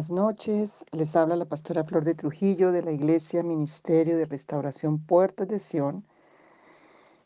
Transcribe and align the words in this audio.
Buenas 0.00 0.12
noches, 0.12 0.86
les 0.92 1.14
habla 1.14 1.36
la 1.36 1.44
pastora 1.44 1.84
Flor 1.84 2.04
de 2.04 2.14
Trujillo 2.14 2.72
de 2.72 2.82
la 2.82 2.90
Iglesia 2.90 3.42
Ministerio 3.42 4.16
de 4.16 4.24
Restauración 4.24 4.98
Puertas 4.98 5.46
de 5.46 5.58
Sion. 5.58 6.06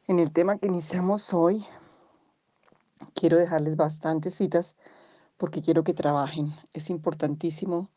En 0.09 0.19
el 0.19 0.33
tema 0.33 0.59
que 0.59 0.67
iniciamos 0.67 1.33
hoy, 1.33 1.65
quiero 3.15 3.39
dejarles 3.39 3.77
bastantes 3.77 4.35
citas 4.35 4.75
porque 5.37 5.63
quiero 5.63 5.85
que 5.85 5.95
trabajen. 5.95 6.53
Es 6.73 6.91
importantísimo 6.91 7.91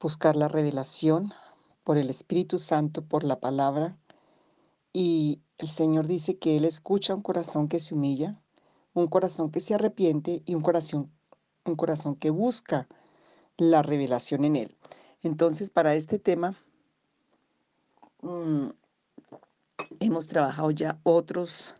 buscar 0.00 0.36
la 0.36 0.46
revelación 0.46 1.32
por 1.82 1.98
el 1.98 2.08
Espíritu 2.08 2.60
Santo, 2.60 3.02
por 3.02 3.24
la 3.24 3.40
palabra. 3.40 3.96
Y 4.92 5.40
el 5.58 5.66
Señor 5.66 6.06
dice 6.06 6.38
que 6.38 6.56
Él 6.56 6.64
escucha 6.64 7.12
un 7.12 7.22
corazón 7.22 7.66
que 7.66 7.80
se 7.80 7.92
humilla, 7.92 8.40
un 8.94 9.08
corazón 9.08 9.50
que 9.50 9.58
se 9.58 9.74
arrepiente 9.74 10.44
y 10.46 10.54
un 10.54 10.62
corazón, 10.62 11.10
un 11.64 11.74
corazón 11.74 12.14
que 12.14 12.30
busca 12.30 12.86
la 13.56 13.82
revelación 13.82 14.44
en 14.44 14.56
él. 14.56 14.76
Entonces, 15.22 15.70
para 15.70 15.94
este 15.94 16.18
tema, 16.18 16.56
mm, 18.22 18.68
hemos 20.00 20.28
trabajado 20.28 20.70
ya 20.70 21.00
otros, 21.02 21.74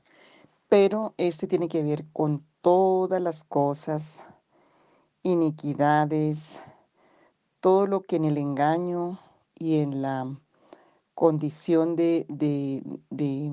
pero 0.69 1.15
este 1.17 1.47
tiene 1.47 1.69
que 1.69 1.83
ver 1.83 2.05
con 2.13 2.45
todas 2.61 3.21
las 3.21 3.45
cosas, 3.45 4.27
iniquidades, 5.23 6.63
todo 7.61 7.87
lo 7.87 8.03
que 8.03 8.17
en 8.17 8.25
el 8.25 8.39
engaño 8.39 9.19
y 9.55 9.81
en 9.81 10.03
la 10.03 10.39
condición 11.15 11.97
de, 11.97 12.27
de, 12.29 12.83
de, 13.11 13.53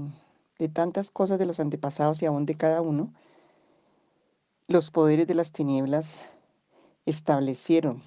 de 0.60 0.70
tantas 0.70 1.12
cosas 1.12 1.40
de 1.40 1.46
los 1.46 1.60
antepasados 1.60 2.22
y 2.22 2.26
aún 2.26 2.46
de 2.46 2.56
cada 2.56 2.82
uno, 2.82 3.14
los 4.68 4.92
poderes 4.92 5.28
de 5.28 5.36
las 5.36 5.52
tinieblas 5.52 6.32
establecieron 7.06 8.02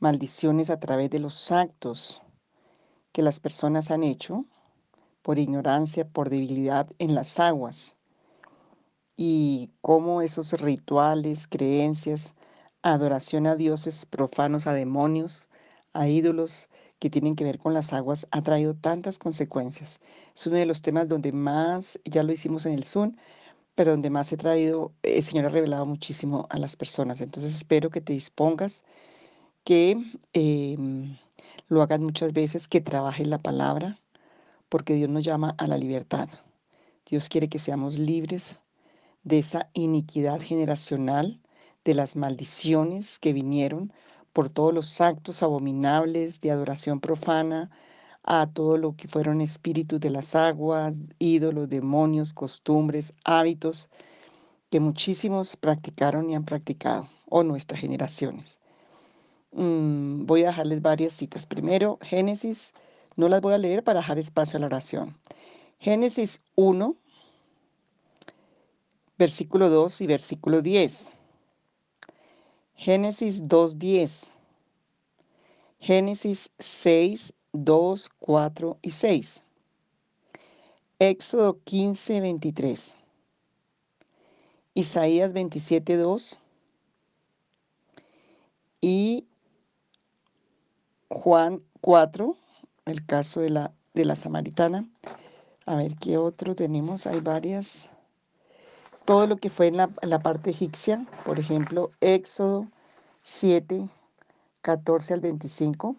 maldiciones 0.00 0.70
a 0.70 0.80
través 0.80 1.10
de 1.10 1.20
los 1.20 1.52
actos 1.52 2.22
que 3.12 3.22
las 3.22 3.38
personas 3.40 3.90
han 3.90 4.02
hecho 4.02 4.46
por 5.22 5.38
ignorancia, 5.38 6.08
por 6.08 6.30
debilidad 6.30 6.88
en 6.98 7.14
las 7.14 7.38
aguas 7.38 7.96
y 9.16 9.70
cómo 9.82 10.22
esos 10.22 10.58
rituales, 10.60 11.46
creencias, 11.46 12.34
adoración 12.82 13.46
a 13.46 13.54
dioses 13.54 14.06
profanos, 14.06 14.66
a 14.66 14.72
demonios, 14.72 15.48
a 15.92 16.08
ídolos 16.08 16.70
que 16.98 17.10
tienen 17.10 17.34
que 17.34 17.44
ver 17.44 17.58
con 17.58 17.74
las 17.74 17.92
aguas 17.92 18.26
ha 18.30 18.42
traído 18.42 18.74
tantas 18.74 19.18
consecuencias. 19.18 20.00
Es 20.34 20.46
uno 20.46 20.56
de 20.56 20.66
los 20.66 20.80
temas 20.82 21.08
donde 21.08 21.32
más, 21.32 22.00
ya 22.04 22.22
lo 22.22 22.32
hicimos 22.32 22.64
en 22.66 22.72
el 22.72 22.84
Zoom, 22.84 23.16
pero 23.74 23.92
donde 23.92 24.10
más 24.10 24.32
he 24.32 24.36
traído, 24.36 24.92
el 25.02 25.22
Señor 25.22 25.46
ha 25.46 25.50
revelado 25.50 25.86
muchísimo 25.86 26.46
a 26.50 26.58
las 26.58 26.76
personas. 26.76 27.20
Entonces 27.20 27.54
espero 27.54 27.90
que 27.90 28.00
te 28.00 28.12
dispongas 28.12 28.84
que 29.64 29.96
em, 30.32 31.16
lo 31.68 31.82
hagan 31.82 32.02
muchas 32.02 32.32
veces, 32.32 32.68
que 32.68 32.80
trabajen 32.80 33.30
la 33.30 33.38
palabra, 33.38 33.98
porque 34.68 34.94
Dios 34.94 35.10
nos 35.10 35.24
llama 35.24 35.54
a 35.58 35.66
la 35.66 35.76
libertad. 35.76 36.28
Dios 37.06 37.28
quiere 37.28 37.48
que 37.48 37.58
seamos 37.58 37.98
libres 37.98 38.58
de 39.24 39.38
esa 39.38 39.68
iniquidad 39.74 40.40
generacional, 40.40 41.40
de 41.84 41.94
las 41.94 42.16
maldiciones 42.16 43.18
que 43.18 43.32
vinieron 43.32 43.92
por 44.32 44.48
todos 44.48 44.72
los 44.72 45.00
actos 45.00 45.42
abominables 45.42 46.40
de 46.40 46.50
adoración 46.50 47.00
profana, 47.00 47.70
a 48.22 48.46
todo 48.46 48.76
lo 48.76 48.96
que 48.96 49.08
fueron 49.08 49.40
espíritus 49.40 49.98
de 49.98 50.10
las 50.10 50.34
aguas, 50.34 51.00
ídolos, 51.18 51.68
demonios, 51.68 52.32
costumbres, 52.32 53.14
hábitos 53.24 53.88
que 54.70 54.78
muchísimos 54.78 55.56
practicaron 55.56 56.30
y 56.30 56.36
han 56.36 56.44
practicado, 56.44 57.08
o 57.28 57.42
nuestras 57.42 57.80
generaciones. 57.80 58.59
Mm, 59.52 60.26
voy 60.26 60.44
a 60.44 60.48
dejarles 60.48 60.82
varias 60.82 61.12
citas. 61.12 61.46
Primero, 61.46 61.98
Génesis, 62.02 62.72
no 63.16 63.28
las 63.28 63.40
voy 63.40 63.54
a 63.54 63.58
leer 63.58 63.82
para 63.82 64.00
dejar 64.00 64.18
espacio 64.18 64.56
a 64.56 64.60
la 64.60 64.66
oración. 64.66 65.18
Génesis 65.78 66.42
1, 66.56 66.96
versículo 69.18 69.68
2 69.70 70.00
y 70.00 70.06
versículo 70.06 70.62
10. 70.62 71.12
Génesis 72.74 73.46
2, 73.48 73.78
10. 73.78 74.32
Génesis 75.80 76.50
6, 76.58 77.34
2, 77.52 78.10
4 78.18 78.78
y 78.82 78.90
6. 78.90 79.44
Éxodo 80.98 81.58
15, 81.64 82.20
23. 82.20 82.96
Isaías 84.74 85.32
27, 85.32 85.96
2. 85.96 86.38
Y 88.82 89.26
Juan 91.10 91.60
4, 91.80 92.36
el 92.86 93.04
caso 93.04 93.40
de 93.40 93.50
la, 93.50 93.72
de 93.94 94.04
la 94.04 94.14
samaritana. 94.14 94.88
A 95.66 95.74
ver 95.74 95.96
qué 95.96 96.16
otro 96.16 96.54
tenemos, 96.54 97.06
hay 97.06 97.20
varias. 97.20 97.90
Todo 99.04 99.26
lo 99.26 99.36
que 99.36 99.50
fue 99.50 99.66
en 99.66 99.76
la, 99.76 99.90
la 100.02 100.20
parte 100.20 100.50
egipcia, 100.50 101.04
por 101.24 101.40
ejemplo, 101.40 101.90
Éxodo 102.00 102.68
7, 103.22 103.88
14 104.62 105.14
al 105.14 105.20
25, 105.20 105.96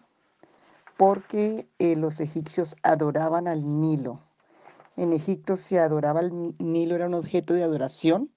porque 0.96 1.66
eh, 1.78 1.94
los 1.94 2.18
egipcios 2.20 2.74
adoraban 2.82 3.48
al 3.48 3.80
Nilo. 3.80 4.18
En 4.96 5.12
Egipto 5.12 5.56
se 5.56 5.78
adoraba 5.78 6.20
el 6.20 6.54
Nilo, 6.58 6.94
era 6.94 7.06
un 7.06 7.14
objeto 7.14 7.52
de 7.52 7.64
adoración, 7.64 8.30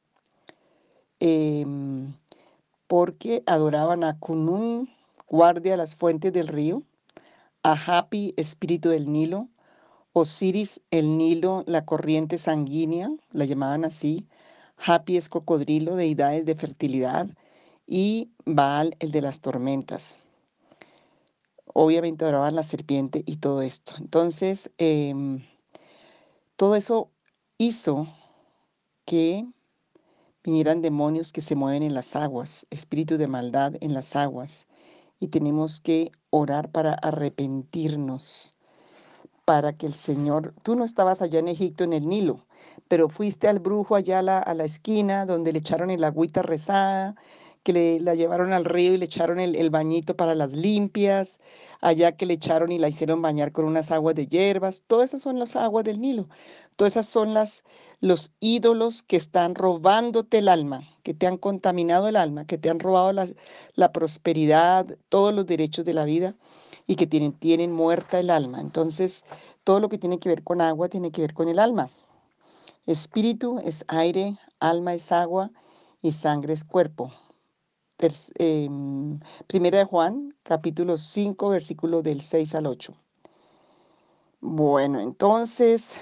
eh, 1.22 1.66
porque 2.88 3.44
adoraban 3.46 4.04
a 4.04 4.20
Kunun, 4.20 4.90
guardia 5.28 5.78
las 5.78 5.96
fuentes 5.96 6.34
del 6.34 6.48
río, 6.48 6.84
a 7.64 7.74
Hapi, 7.74 8.34
espíritu 8.38 8.90
del 8.90 9.12
Nilo, 9.12 9.50
Osiris, 10.14 10.82
el 10.92 11.18
Nilo, 11.18 11.64
la 11.68 11.86
corriente 11.86 12.38
sanguínea, 12.38 13.10
la 13.32 13.46
llamaban 13.46 13.86
así, 13.86 14.28
Hapi 14.78 15.18
es 15.18 15.30
cocodrilo, 15.30 15.96
deidades 15.96 16.46
de 16.46 16.56
fertilidad, 16.56 17.28
y 17.88 18.30
Baal, 18.46 18.96
el 19.00 19.12
de 19.12 19.22
las 19.22 19.42
tormentas. 19.42 20.18
Obviamente 21.74 22.24
adoraban 22.24 22.56
la 22.56 22.64
serpiente 22.64 23.24
y 23.26 23.38
todo 23.38 23.62
esto. 23.62 23.94
Entonces, 23.98 24.72
em, 24.78 25.44
todo 26.56 26.76
eso 26.76 27.10
hizo 27.58 28.08
que 29.06 29.46
vinieran 30.44 30.82
demonios 30.82 31.32
que 31.32 31.42
se 31.42 31.56
mueven 31.56 31.84
en 31.84 31.94
las 31.94 32.16
aguas, 32.16 32.66
espíritu 32.70 33.18
de 33.18 33.28
maldad 33.28 33.74
en 33.82 33.94
las 33.94 34.16
aguas, 34.16 34.68
y 35.26 35.28
tenemos 35.28 35.82
que 35.82 36.12
orar 36.30 36.70
para 36.72 36.94
arrepentirnos, 36.94 38.54
para 39.44 39.74
que 39.74 39.88
el 39.88 39.94
Señor, 39.94 40.54
tú 40.64 40.76
no 40.76 40.84
estabas 40.84 41.22
allá 41.22 41.40
en 41.40 41.48
Egipto 41.48 41.84
en 41.84 41.94
el 41.94 42.08
Nilo, 42.08 42.46
pero 42.88 43.10
fuiste 43.10 43.48
al 43.48 43.60
brujo 43.60 43.96
allá 43.96 44.20
a 44.20 44.22
la, 44.22 44.40
a 44.40 44.54
la 44.54 44.66
esquina 44.66 45.26
donde 45.26 45.52
le 45.52 45.60
echaron 45.60 45.90
el 45.90 46.04
agüita 46.04 46.42
rezada, 46.44 47.16
que 47.66 47.74
le, 47.74 48.00
la 48.00 48.14
llevaron 48.14 48.54
al 48.54 48.64
río 48.64 48.94
y 48.94 48.98
le 48.98 49.06
echaron 49.06 49.40
el, 49.40 49.70
bañito 49.72 50.16
para 50.16 50.36
las 50.36 50.54
limpias, 50.54 51.40
allá 51.82 52.12
que 52.12 52.28
le 52.28 52.36
echaron 52.36 52.72
y 52.72 52.78
la 52.78 52.90
hicieron 52.90 53.24
bañar 53.24 53.52
con 53.52 53.66
unas 53.66 53.90
aguas 53.92 54.14
de 54.14 54.28
hierbas, 54.28 54.84
todas 54.86 55.10
esas 55.10 55.24
son 55.24 55.40
las 55.40 55.56
aguas 55.56 55.84
del 55.84 56.00
Nilo, 56.00 56.30
todas 56.76 56.94
esas 56.94 57.08
son 57.08 57.34
las, 57.34 57.64
los 58.02 58.32
ídolos 58.40 59.02
que 59.02 59.18
están 59.18 59.56
robándote 59.56 60.38
el 60.38 60.48
alma, 60.48 60.84
que 61.02 61.16
te 61.16 61.26
han 61.26 61.38
contaminado 61.38 62.08
el 62.08 62.18
alma, 62.18 62.46
que 62.46 62.60
te 62.60 62.70
han 62.70 62.80
robado 62.80 63.12
la, 63.14 63.28
la 63.74 63.92
prosperidad, 63.92 64.86
todos 65.10 65.34
los 65.34 65.48
derechos 65.48 65.86
de 65.86 65.94
la 65.96 66.06
vida 66.06 66.36
y 66.86 66.98
que 66.98 67.08
tienen, 67.08 67.34
tienen 67.34 67.72
muerta 67.72 68.20
el 68.20 68.30
alma. 68.30 68.62
Entonces, 68.62 69.26
todo 69.64 69.80
lo 69.80 69.90
que 69.90 69.98
tiene 69.98 70.20
que 70.20 70.30
ver 70.30 70.44
con 70.44 70.62
agua 70.62 70.88
tiene 70.88 71.12
que 71.12 71.22
ver 71.22 71.34
con 71.34 71.48
el 71.48 71.58
alma. 71.58 71.90
Espíritu 72.86 73.60
es 73.66 73.84
aire, 73.88 74.38
alma 74.60 74.94
es 74.94 75.12
agua 75.12 75.50
y 76.04 76.12
sangre 76.12 76.54
es 76.54 76.64
cuerpo. 76.64 77.12
Eh, 77.98 78.70
primera 79.48 79.78
de 79.78 79.86
Juan, 79.86 80.36
capítulo 80.44 80.98
5, 80.98 81.50
versículo 81.50 82.02
del 82.02 82.20
6 82.22 82.54
al 82.56 82.68
8. 82.68 82.94
Bueno, 84.42 85.00
entonces 85.00 85.98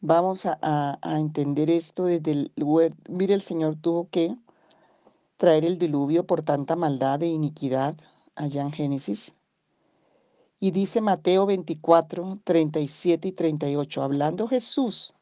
vamos 0.00 0.46
a, 0.46 0.58
a, 0.62 0.98
a 1.02 1.18
entender 1.18 1.70
esto 1.70 2.06
desde 2.06 2.32
el 2.32 2.52
lugar. 2.56 2.94
Mire, 3.08 3.34
el 3.34 3.42
Señor 3.42 3.76
tuvo 3.76 4.08
que 4.08 4.34
traer 5.36 5.66
el 5.66 5.78
diluvio 5.78 6.26
por 6.26 6.42
tanta 6.42 6.74
maldad 6.74 7.22
e 7.22 7.26
iniquidad 7.26 7.94
allá 8.34 8.62
en 8.62 8.72
Génesis. 8.72 9.34
Y 10.58 10.70
dice 10.70 11.02
Mateo 11.02 11.44
24, 11.44 12.40
37 12.44 13.28
y 13.28 13.32
38, 13.32 14.02
hablando 14.02 14.48
Jesús 14.48 15.14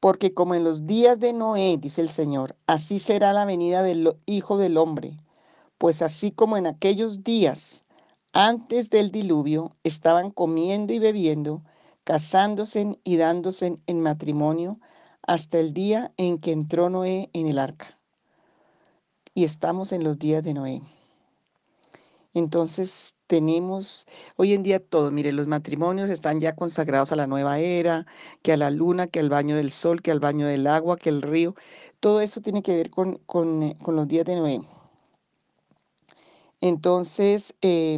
porque 0.00 0.34
como 0.34 0.54
en 0.54 0.64
los 0.64 0.86
días 0.86 1.20
de 1.20 1.32
Noé, 1.32 1.78
dice 1.78 2.00
el 2.02 2.08
Señor, 2.08 2.56
así 2.66 2.98
será 2.98 3.32
la 3.32 3.44
venida 3.44 3.82
del 3.82 4.16
Hijo 4.26 4.58
del 4.58 4.76
Hombre. 4.76 5.18
Pues 5.78 6.02
así 6.02 6.30
como 6.30 6.56
en 6.56 6.66
aquellos 6.66 7.24
días, 7.24 7.84
antes 8.32 8.90
del 8.90 9.10
diluvio, 9.10 9.74
estaban 9.84 10.30
comiendo 10.30 10.92
y 10.92 10.98
bebiendo, 10.98 11.62
casándose 12.04 12.98
y 13.04 13.16
dándose 13.16 13.76
en 13.86 14.00
matrimonio, 14.00 14.78
hasta 15.22 15.58
el 15.58 15.72
día 15.72 16.12
en 16.16 16.38
que 16.38 16.52
entró 16.52 16.88
Noé 16.90 17.30
en 17.32 17.46
el 17.46 17.58
arca. 17.58 17.98
y 19.34 19.44
estamos 19.44 19.92
en 19.92 20.02
los 20.02 20.18
días 20.18 20.42
de 20.42 20.54
Noé. 20.54 20.95
Entonces 22.36 23.16
tenemos 23.28 24.06
hoy 24.36 24.52
en 24.52 24.62
día 24.62 24.78
todo, 24.78 25.10
mire, 25.10 25.32
los 25.32 25.46
matrimonios 25.46 26.10
están 26.10 26.38
ya 26.38 26.54
consagrados 26.54 27.10
a 27.10 27.16
la 27.16 27.26
nueva 27.26 27.60
era, 27.60 28.04
que 28.42 28.52
a 28.52 28.58
la 28.58 28.70
luna, 28.70 29.06
que 29.06 29.20
al 29.20 29.30
baño 29.30 29.56
del 29.56 29.70
sol, 29.70 30.02
que 30.02 30.10
al 30.10 30.20
baño 30.20 30.46
del 30.46 30.66
agua, 30.66 30.98
que 30.98 31.08
el 31.08 31.22
río, 31.22 31.54
todo 31.98 32.20
eso 32.20 32.42
tiene 32.42 32.62
que 32.62 32.76
ver 32.76 32.90
con, 32.90 33.16
con, 33.24 33.62
eh, 33.62 33.76
los 33.86 34.06
días 34.06 34.26
de 34.26 34.36
Noé. 34.36 34.60
Entonces, 36.60 37.54
eh, 37.62 37.96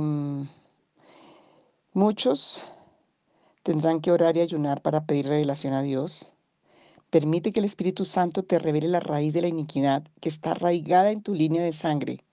muchos 1.93 2.65
tendrán 3.65 4.01
que 4.01 4.13
orar 4.13 4.37
y 4.37 4.41
ayunar 4.41 4.83
para 4.83 5.05
pedir 5.05 5.27
revelación 5.27 5.75
a 5.75 5.83
Dios. 5.83 6.33
Permite 7.11 7.53
que 7.53 7.59
el 7.59 7.67
Espíritu 7.67 8.05
Santo 8.05 8.45
te 8.45 8.61
revele 8.61 8.87
la 8.87 9.01
raíz 9.01 9.33
de 9.35 9.43
la 9.43 9.49
iniquidad 9.49 10.05
que 10.21 10.29
está 10.29 10.53
arraigada 10.53 11.11
en 11.11 11.23
tu 11.23 11.35
línea 11.35 11.65
de 11.65 11.73
sangre. 11.73 12.25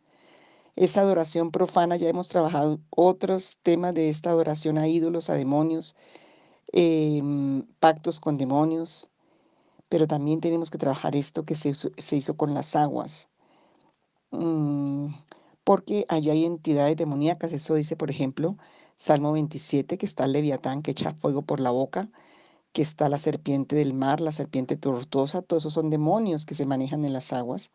Esa 0.76 1.02
adoración 1.02 1.52
profana, 1.52 1.96
ya 1.98 2.10
hemos 2.10 2.28
trabajado 2.28 2.80
otros 2.90 3.58
temas 3.64 3.94
de 3.94 4.10
esta 4.10 4.30
adoración 4.32 4.78
a 4.78 4.88
ídolos, 4.88 5.30
a 5.30 5.36
demonios, 5.36 5.96
eh, 6.74 7.22
pactos 7.80 8.20
con 8.20 8.38
demonios, 8.38 9.10
pero 9.90 10.08
también 10.08 10.42
tenemos 10.42 10.70
que 10.72 10.78
trabajar 10.78 11.16
esto 11.16 11.46
que 11.46 11.56
se, 11.56 11.74
se 11.74 12.16
hizo 12.18 12.38
con 12.38 12.54
las 12.54 12.76
aguas. 12.76 13.30
Mm, 14.32 15.08
porque 15.64 16.06
allá 16.10 16.34
hay 16.34 16.46
entidades 16.46 16.98
demoníacas, 16.98 17.54
eso 17.54 17.76
dice, 17.76 17.96
por 17.96 18.12
ejemplo, 18.12 18.58
Salmo 18.98 19.32
27, 19.34 19.98
que 19.98 20.06
está 20.06 20.26
el 20.26 20.34
leviatán 20.34 20.82
que 20.82 20.92
echa 20.92 21.14
fuego 21.14 21.42
por 21.44 21.60
la 21.60 21.72
boca, 21.72 22.10
que 22.74 22.82
está 22.82 23.10
la 23.10 23.18
serpiente 23.18 23.76
del 23.76 23.94
mar, 23.94 24.22
la 24.22 24.32
serpiente 24.32 24.78
tortuosa, 24.78 25.42
todos 25.42 25.64
esos 25.64 25.74
son 25.74 25.90
demonios 25.90 26.46
que 26.46 26.56
se 26.56 26.66
manejan 26.66 27.06
en 27.06 27.14
las 27.14 27.34
aguas. 27.34 27.72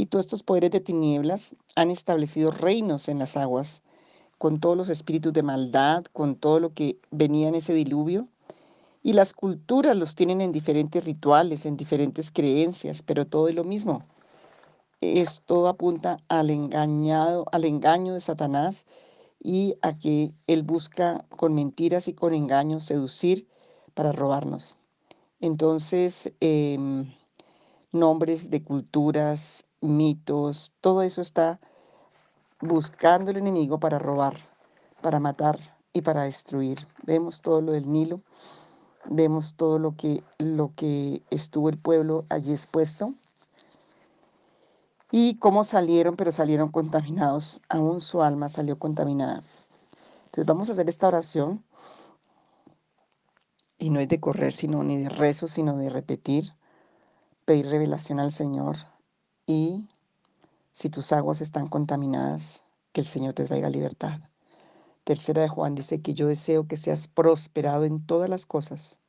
Y 0.00 0.06
todos 0.06 0.24
estos 0.24 0.42
poderes 0.42 0.70
de 0.70 0.80
tinieblas 0.80 1.54
han 1.76 1.90
establecido 1.90 2.52
reinos 2.52 3.10
en 3.10 3.18
las 3.18 3.36
aguas, 3.36 3.82
con 4.38 4.58
todos 4.58 4.74
los 4.74 4.88
espíritus 4.88 5.34
de 5.34 5.42
maldad, 5.42 6.06
con 6.14 6.36
todo 6.36 6.58
lo 6.58 6.72
que 6.72 6.96
venía 7.10 7.48
en 7.48 7.54
ese 7.54 7.74
diluvio. 7.74 8.26
Y 9.02 9.12
las 9.12 9.34
culturas 9.34 9.94
los 9.94 10.14
tienen 10.14 10.40
en 10.40 10.52
diferentes 10.52 11.04
rituales, 11.04 11.66
en 11.66 11.76
diferentes 11.76 12.30
creencias, 12.30 13.02
pero 13.02 13.26
todo 13.26 13.48
es 13.48 13.54
lo 13.54 13.62
mismo. 13.62 14.06
Esto 15.02 15.68
apunta 15.68 16.16
al 16.28 16.48
engañado, 16.48 17.44
al 17.52 17.66
engaño 17.66 18.14
de 18.14 18.20
Satanás 18.20 18.86
y 19.38 19.74
a 19.82 19.98
que 19.98 20.32
él 20.46 20.62
busca 20.62 21.26
con 21.36 21.52
mentiras 21.52 22.08
y 22.08 22.14
con 22.14 22.32
engaños 22.32 22.84
seducir 22.84 23.46
para 23.92 24.12
robarnos. 24.12 24.78
Entonces, 25.40 26.32
em, 26.40 27.12
nombres 27.92 28.48
de 28.48 28.62
culturas, 28.62 29.66
mitos, 29.80 30.72
todo 30.80 31.02
eso 31.02 31.22
está 31.22 31.60
buscando 32.60 33.30
el 33.30 33.38
enemigo 33.38 33.80
para 33.80 33.98
robar, 33.98 34.36
para 35.00 35.20
matar 35.20 35.58
y 35.92 36.02
para 36.02 36.24
destruir. 36.24 36.86
Vemos 37.04 37.40
todo 37.40 37.60
lo 37.60 37.72
del 37.72 37.90
Nilo, 37.90 38.20
vemos 39.06 39.54
todo 39.54 39.78
lo 39.78 39.96
que, 39.96 40.22
lo 40.38 40.72
que 40.74 41.22
estuvo 41.30 41.68
el 41.68 41.78
pueblo 41.78 42.26
allí 42.28 42.52
expuesto 42.52 43.14
y 45.10 45.36
cómo 45.36 45.64
salieron, 45.64 46.16
pero 46.16 46.32
salieron 46.32 46.70
contaminados, 46.70 47.60
aún 47.68 48.00
su 48.00 48.22
alma 48.22 48.48
salió 48.48 48.78
contaminada. 48.78 49.42
Entonces 50.26 50.46
vamos 50.46 50.68
a 50.68 50.72
hacer 50.72 50.88
esta 50.88 51.08
oración 51.08 51.64
y 53.78 53.90
no 53.90 53.98
es 53.98 54.08
de 54.08 54.20
correr, 54.20 54.52
sino 54.52 54.84
ni 54.84 55.02
de 55.02 55.08
rezo, 55.08 55.48
sino 55.48 55.76
de 55.76 55.90
repetir, 55.90 56.52
pedir 57.44 57.66
revelación 57.66 58.20
al 58.20 58.30
Señor. 58.30 58.76
Y 59.50 59.88
si 60.70 60.90
tus 60.90 61.12
aguas 61.12 61.40
están 61.40 61.66
contaminadas, 61.66 62.64
que 62.92 63.00
el 63.00 63.06
Señor 63.08 63.34
te 63.34 63.46
traiga 63.46 63.68
libertad. 63.68 64.20
Tercera 65.02 65.42
de 65.42 65.48
Juan 65.48 65.74
dice 65.74 66.00
que 66.00 66.14
yo 66.14 66.28
deseo 66.28 66.68
que 66.68 66.76
seas 66.76 67.08
prosperado 67.08 67.84
en 67.84 68.06
todas 68.06 68.30
las 68.30 68.46
cosas 68.46 69.00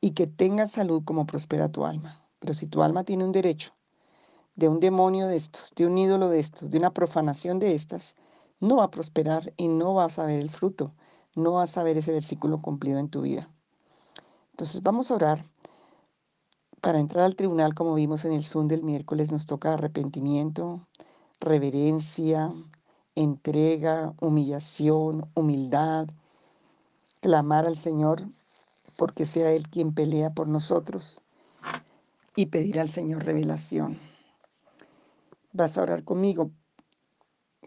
y 0.00 0.12
que 0.12 0.28
tengas 0.28 0.70
salud 0.70 1.02
como 1.04 1.26
prospera 1.26 1.72
tu 1.72 1.84
alma. 1.84 2.24
Pero 2.38 2.54
si 2.54 2.68
tu 2.68 2.84
alma 2.84 3.02
tiene 3.02 3.24
un 3.24 3.32
derecho 3.32 3.72
de 4.54 4.68
un 4.68 4.78
demonio 4.78 5.26
de 5.26 5.38
estos, 5.38 5.72
de 5.74 5.88
un 5.88 5.98
ídolo 5.98 6.28
de 6.28 6.38
estos, 6.38 6.70
de 6.70 6.78
una 6.78 6.92
profanación 6.92 7.58
de 7.58 7.74
estas, 7.74 8.14
no 8.60 8.76
va 8.76 8.84
a 8.84 8.90
prosperar 8.92 9.52
y 9.56 9.66
no 9.66 9.92
vas 9.92 10.20
a 10.20 10.24
ver 10.24 10.38
el 10.38 10.50
fruto, 10.50 10.94
no 11.34 11.54
vas 11.54 11.76
a 11.76 11.82
ver 11.82 11.96
ese 11.96 12.12
versículo 12.12 12.62
cumplido 12.62 13.00
en 13.00 13.08
tu 13.08 13.22
vida. 13.22 13.50
Entonces 14.52 14.84
vamos 14.84 15.10
a 15.10 15.14
orar. 15.16 15.51
Para 16.82 16.98
entrar 16.98 17.24
al 17.24 17.36
tribunal, 17.36 17.76
como 17.76 17.94
vimos 17.94 18.24
en 18.24 18.32
el 18.32 18.42
Zoom 18.42 18.66
del 18.66 18.82
miércoles, 18.82 19.30
nos 19.30 19.46
toca 19.46 19.72
arrepentimiento, 19.72 20.84
reverencia, 21.38 22.52
entrega, 23.14 24.14
humillación, 24.20 25.30
humildad, 25.34 26.08
clamar 27.20 27.66
al 27.66 27.76
Señor 27.76 28.24
porque 28.96 29.26
sea 29.26 29.52
Él 29.52 29.68
quien 29.68 29.94
pelea 29.94 30.30
por 30.30 30.48
nosotros 30.48 31.22
y 32.34 32.46
pedir 32.46 32.80
al 32.80 32.88
Señor 32.88 33.26
revelación. 33.26 34.00
Vas 35.52 35.78
a 35.78 35.82
orar 35.82 36.02
conmigo. 36.02 36.50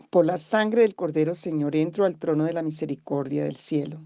Por 0.09 0.25
la 0.25 0.35
sangre 0.35 0.81
del 0.81 0.93
Cordero, 0.93 1.35
Señor, 1.35 1.77
entro 1.77 2.03
al 2.03 2.19
trono 2.19 2.43
de 2.43 2.51
la 2.51 2.63
misericordia 2.63 3.45
del 3.45 3.55
cielo 3.55 4.01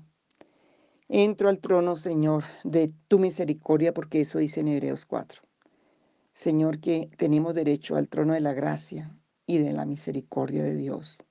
Entro 1.11 1.49
al 1.49 1.57
trono, 1.57 1.95
Señor, 1.95 2.43
de 2.63 2.93
tu 3.07 3.17
misericordia, 3.17 3.95
porque 3.95 4.21
eso 4.21 4.37
dice 4.37 4.59
en 4.59 4.67
Hebreos 4.67 5.07
4. 5.07 5.41
Señor, 6.33 6.79
que 6.79 7.09
tenemos 7.17 7.55
derecho 7.55 7.95
al 7.95 8.07
trono 8.07 8.35
de 8.35 8.41
la 8.41 8.53
gracia 8.53 9.11
y 9.47 9.57
de 9.57 9.73
la 9.73 9.85
misericordia 9.85 10.63
de 10.63 10.75
Dios. 10.75 11.23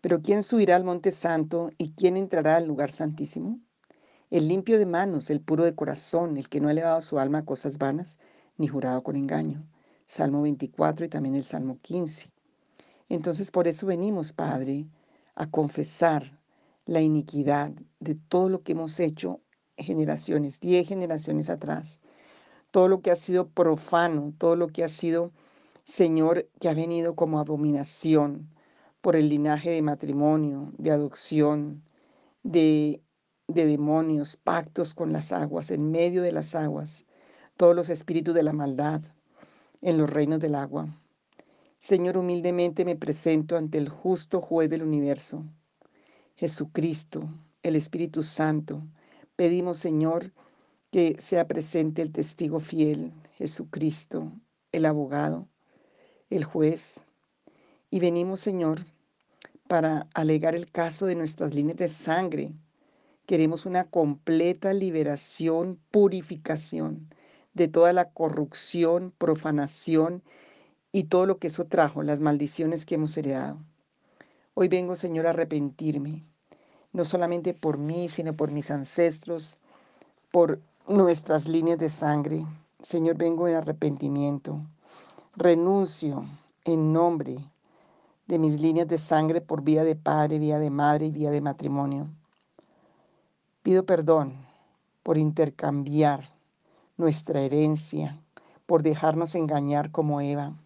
Pero 0.00 0.22
¿quién 0.22 0.42
subirá 0.42 0.74
al 0.74 0.82
monte 0.82 1.12
santo 1.12 1.70
y 1.78 1.92
quién 1.92 2.16
entrará 2.16 2.56
al 2.56 2.66
lugar 2.66 2.90
santísimo? 2.90 3.60
El 4.28 4.48
limpio 4.48 4.80
de 4.80 4.86
manos, 4.86 5.30
el 5.30 5.40
puro 5.40 5.64
de 5.64 5.76
corazón, 5.76 6.36
el 6.36 6.48
que 6.48 6.60
no 6.60 6.66
ha 6.66 6.72
elevado 6.72 7.00
su 7.00 7.20
alma 7.20 7.38
a 7.38 7.44
cosas 7.44 7.78
vanas, 7.78 8.18
ni 8.56 8.66
jurado 8.66 9.04
con 9.04 9.14
engaño. 9.14 9.68
Salmo 10.04 10.42
24 10.42 11.06
y 11.06 11.08
también 11.08 11.36
el 11.36 11.44
Salmo 11.44 11.78
15. 11.80 12.32
Entonces 13.08 13.52
por 13.52 13.68
eso 13.68 13.86
venimos, 13.86 14.32
Padre, 14.32 14.88
a 15.36 15.48
confesar 15.48 16.37
la 16.88 17.02
iniquidad 17.02 17.70
de 18.00 18.14
todo 18.14 18.48
lo 18.48 18.62
que 18.62 18.72
hemos 18.72 18.98
hecho 18.98 19.42
generaciones, 19.76 20.58
diez 20.58 20.88
generaciones 20.88 21.50
atrás, 21.50 22.00
todo 22.70 22.88
lo 22.88 23.02
que 23.02 23.10
ha 23.10 23.14
sido 23.14 23.50
profano, 23.50 24.32
todo 24.38 24.56
lo 24.56 24.68
que 24.68 24.84
ha 24.84 24.88
sido, 24.88 25.30
Señor, 25.84 26.48
que 26.58 26.70
ha 26.70 26.74
venido 26.74 27.14
como 27.14 27.40
abominación 27.40 28.48
por 29.02 29.16
el 29.16 29.28
linaje 29.28 29.68
de 29.68 29.82
matrimonio, 29.82 30.72
de 30.78 30.90
adopción, 30.90 31.84
de, 32.42 33.02
de 33.48 33.66
demonios, 33.66 34.36
pactos 34.36 34.94
con 34.94 35.12
las 35.12 35.30
aguas, 35.30 35.70
en 35.70 35.90
medio 35.90 36.22
de 36.22 36.32
las 36.32 36.54
aguas, 36.54 37.04
todos 37.58 37.76
los 37.76 37.90
espíritus 37.90 38.34
de 38.34 38.44
la 38.44 38.54
maldad 38.54 39.02
en 39.82 39.98
los 39.98 40.08
reinos 40.08 40.40
del 40.40 40.54
agua. 40.54 40.88
Señor, 41.76 42.16
humildemente 42.16 42.86
me 42.86 42.96
presento 42.96 43.58
ante 43.58 43.76
el 43.76 43.90
justo 43.90 44.40
juez 44.40 44.70
del 44.70 44.82
universo 44.82 45.44
Jesucristo, 46.38 47.28
el 47.64 47.74
Espíritu 47.74 48.22
Santo. 48.22 48.86
Pedimos, 49.34 49.78
Señor, 49.78 50.32
que 50.92 51.16
sea 51.18 51.48
presente 51.48 52.00
el 52.00 52.12
testigo 52.12 52.60
fiel, 52.60 53.12
Jesucristo, 53.32 54.30
el 54.70 54.86
abogado, 54.86 55.48
el 56.30 56.44
juez. 56.44 57.04
Y 57.90 57.98
venimos, 57.98 58.38
Señor, 58.38 58.86
para 59.66 60.06
alegar 60.14 60.54
el 60.54 60.70
caso 60.70 61.06
de 61.06 61.16
nuestras 61.16 61.54
líneas 61.56 61.78
de 61.78 61.88
sangre. 61.88 62.52
Queremos 63.26 63.66
una 63.66 63.90
completa 63.90 64.72
liberación, 64.72 65.80
purificación 65.90 67.12
de 67.52 67.66
toda 67.66 67.92
la 67.92 68.10
corrupción, 68.10 69.12
profanación 69.18 70.22
y 70.92 71.04
todo 71.04 71.26
lo 71.26 71.40
que 71.40 71.48
eso 71.48 71.64
trajo, 71.64 72.04
las 72.04 72.20
maldiciones 72.20 72.86
que 72.86 72.94
hemos 72.94 73.18
heredado. 73.18 73.58
Hoy 74.60 74.66
vengo, 74.66 74.96
Señor, 74.96 75.28
a 75.28 75.30
arrepentirme, 75.30 76.24
no 76.92 77.04
solamente 77.04 77.54
por 77.54 77.78
mí, 77.78 78.08
sino 78.08 78.34
por 78.34 78.50
mis 78.50 78.72
ancestros, 78.72 79.56
por 80.32 80.60
nuestras 80.88 81.46
líneas 81.46 81.78
de 81.78 81.88
sangre. 81.88 82.44
Señor, 82.80 83.16
vengo 83.16 83.46
en 83.46 83.54
arrepentimiento. 83.54 84.60
Renuncio 85.36 86.24
en 86.64 86.92
nombre 86.92 87.36
de 88.26 88.38
mis 88.40 88.58
líneas 88.58 88.88
de 88.88 88.98
sangre 88.98 89.40
por 89.40 89.62
vía 89.62 89.84
de 89.84 89.94
padre, 89.94 90.40
vía 90.40 90.58
de 90.58 90.70
madre 90.70 91.06
y 91.06 91.10
vía 91.12 91.30
de 91.30 91.40
matrimonio. 91.40 92.08
Pido 93.62 93.86
perdón 93.86 94.34
por 95.04 95.18
intercambiar 95.18 96.34
nuestra 96.96 97.42
herencia, 97.42 98.20
por 98.66 98.82
dejarnos 98.82 99.36
engañar 99.36 99.92
como 99.92 100.20
Eva 100.20 100.56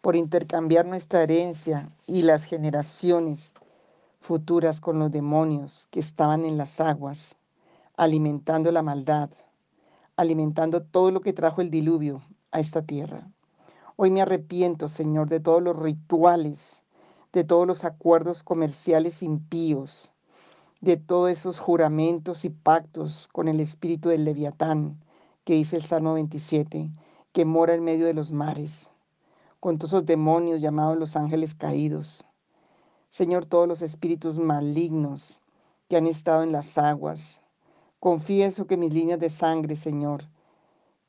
por 0.00 0.16
intercambiar 0.16 0.86
nuestra 0.86 1.22
herencia 1.22 1.90
y 2.06 2.22
las 2.22 2.44
generaciones 2.44 3.54
futuras 4.18 4.80
con 4.80 4.98
los 4.98 5.10
demonios 5.10 5.88
que 5.90 6.00
estaban 6.00 6.44
en 6.44 6.56
las 6.56 6.80
aguas, 6.80 7.36
alimentando 7.96 8.72
la 8.72 8.82
maldad, 8.82 9.30
alimentando 10.16 10.82
todo 10.82 11.10
lo 11.10 11.20
que 11.20 11.32
trajo 11.32 11.60
el 11.60 11.70
diluvio 11.70 12.22
a 12.50 12.60
esta 12.60 12.82
tierra. 12.82 13.28
Hoy 13.96 14.10
me 14.10 14.22
arrepiento, 14.22 14.88
Señor, 14.88 15.28
de 15.28 15.40
todos 15.40 15.62
los 15.62 15.78
rituales, 15.78 16.84
de 17.32 17.44
todos 17.44 17.66
los 17.66 17.84
acuerdos 17.84 18.42
comerciales 18.42 19.22
impíos, 19.22 20.12
de 20.80 20.96
todos 20.96 21.30
esos 21.30 21.58
juramentos 21.58 22.44
y 22.44 22.50
pactos 22.50 23.28
con 23.32 23.48
el 23.48 23.60
espíritu 23.60 24.08
del 24.08 24.24
leviatán, 24.24 24.98
que 25.44 25.54
dice 25.54 25.76
el 25.76 25.82
Salmo 25.82 26.14
27, 26.14 26.90
que 27.32 27.44
mora 27.44 27.74
en 27.74 27.84
medio 27.84 28.06
de 28.06 28.14
los 28.14 28.32
mares, 28.32 28.89
con 29.60 29.78
todos 29.78 29.92
esos 29.92 30.06
demonios 30.06 30.60
llamados 30.60 30.98
los 30.98 31.16
ángeles 31.16 31.54
caídos. 31.54 32.24
Señor, 33.10 33.44
todos 33.44 33.68
los 33.68 33.82
espíritus 33.82 34.38
malignos 34.38 35.38
que 35.88 35.96
han 35.96 36.06
estado 36.06 36.42
en 36.42 36.52
las 36.52 36.78
aguas. 36.78 37.40
Confieso 37.98 38.66
que 38.66 38.78
mis 38.78 38.94
líneas 38.94 39.20
de 39.20 39.28
sangre, 39.28 39.76
Señor, 39.76 40.24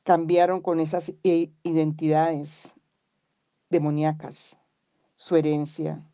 cambiaron 0.02 0.60
con 0.60 0.80
esas 0.80 1.14
identidades 1.22 2.74
demoníacas, 3.70 4.58
su 5.14 5.36
herencia, 5.36 6.04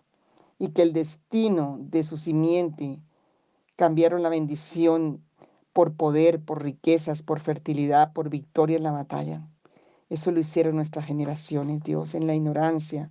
y 0.59 0.69
que 0.69 0.83
el 0.83 0.93
destino 0.93 1.79
de 1.81 2.03
su 2.03 2.17
simiente 2.17 3.01
cambiaron 3.77 4.23
la 4.23 4.29
bendición 4.29 5.25
por 5.73 5.95
poder, 5.95 6.41
por 6.45 6.63
riquezas, 6.63 7.23
por 7.23 7.41
fertilidad, 7.41 8.13
por 8.13 8.29
victoria 8.29 8.77
en 8.77 8.83
la 8.83 8.93
batalla. 8.93 9.49
Eso 10.11 10.31
lo 10.31 10.41
hicieron 10.41 10.77
nuestras 10.77 11.05
generaciones, 11.05 11.83
Dios, 11.83 12.15
en 12.15 12.27
la 12.27 12.35
ignorancia, 12.35 13.11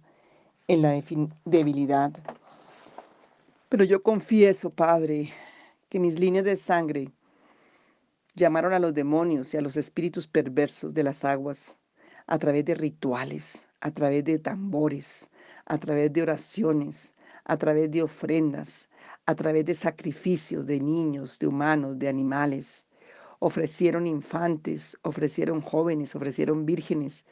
en 0.67 0.81
la 0.81 0.99
debilidad. 1.45 2.11
Pero 3.69 3.83
yo 3.83 4.01
confieso, 4.01 4.71
Padre, 4.71 5.31
que 5.89 5.99
mis 5.99 6.17
líneas 6.19 6.45
de 6.45 6.55
sangre 6.55 7.11
llamaron 8.33 8.73
a 8.73 8.79
los 8.79 8.93
demonios 8.93 9.53
y 9.53 9.57
a 9.57 9.61
los 9.61 9.77
espíritus 9.77 10.27
perversos 10.27 10.93
de 10.93 11.03
las 11.03 11.23
aguas 11.23 11.77
a 12.25 12.39
través 12.39 12.65
de 12.65 12.73
rituales, 12.73 13.67
a 13.81 13.91
través 13.91 14.23
de 14.23 14.39
tambores, 14.39 15.29
a 15.65 15.77
través 15.77 16.11
de 16.11 16.23
oraciones, 16.23 17.13
a 17.45 17.57
través 17.57 17.91
de 17.91 18.01
ofrendas, 18.01 18.89
a 19.27 19.35
través 19.35 19.65
de 19.65 19.73
sacrificios 19.73 20.65
de 20.65 20.79
niños, 20.79 21.37
de 21.39 21.47
humanos, 21.47 21.99
de 21.99 22.09
animales. 22.09 22.86
Ofrecieron 23.39 24.07
infantes, 24.07 24.97
ofrecieron 25.03 25.61
jóvenes, 25.61 26.15
ofrecieron 26.15 26.65
vírgenes 26.65 27.25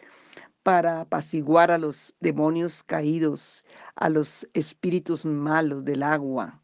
para 0.63 1.01
apaciguar 1.01 1.71
a 1.71 1.77
los 1.77 2.15
demonios 2.19 2.83
caídos, 2.83 3.65
a 3.95 4.09
los 4.09 4.47
espíritus 4.53 5.25
malos 5.25 5.85
del 5.85 6.03
agua, 6.03 6.61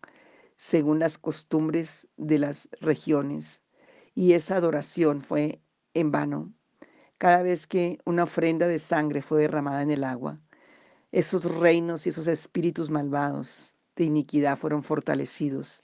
según 0.55 0.99
las 0.99 1.17
costumbres 1.17 2.07
de 2.17 2.39
las 2.39 2.69
regiones. 2.81 3.63
Y 4.15 4.33
esa 4.33 4.57
adoración 4.57 5.21
fue 5.21 5.61
en 5.93 6.11
vano. 6.11 6.53
Cada 7.17 7.43
vez 7.43 7.67
que 7.67 7.99
una 8.05 8.23
ofrenda 8.23 8.67
de 8.67 8.79
sangre 8.79 9.21
fue 9.21 9.41
derramada 9.41 9.83
en 9.83 9.91
el 9.91 10.03
agua, 10.03 10.39
esos 11.11 11.43
reinos 11.43 12.05
y 12.05 12.09
esos 12.09 12.27
espíritus 12.27 12.89
malvados 12.89 13.75
de 13.95 14.05
iniquidad 14.05 14.57
fueron 14.57 14.81
fortalecidos, 14.81 15.83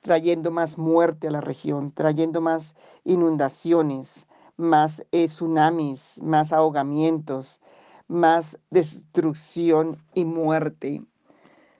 trayendo 0.00 0.50
más 0.50 0.78
muerte 0.78 1.28
a 1.28 1.30
la 1.30 1.40
región, 1.40 1.92
trayendo 1.92 2.40
más 2.40 2.74
inundaciones, 3.04 4.26
más 4.56 5.04
eh, 5.12 5.26
tsunamis, 5.26 6.20
más 6.22 6.52
ahogamientos, 6.52 7.60
más 8.08 8.58
destrucción 8.70 10.02
y 10.14 10.24
muerte. 10.24 11.02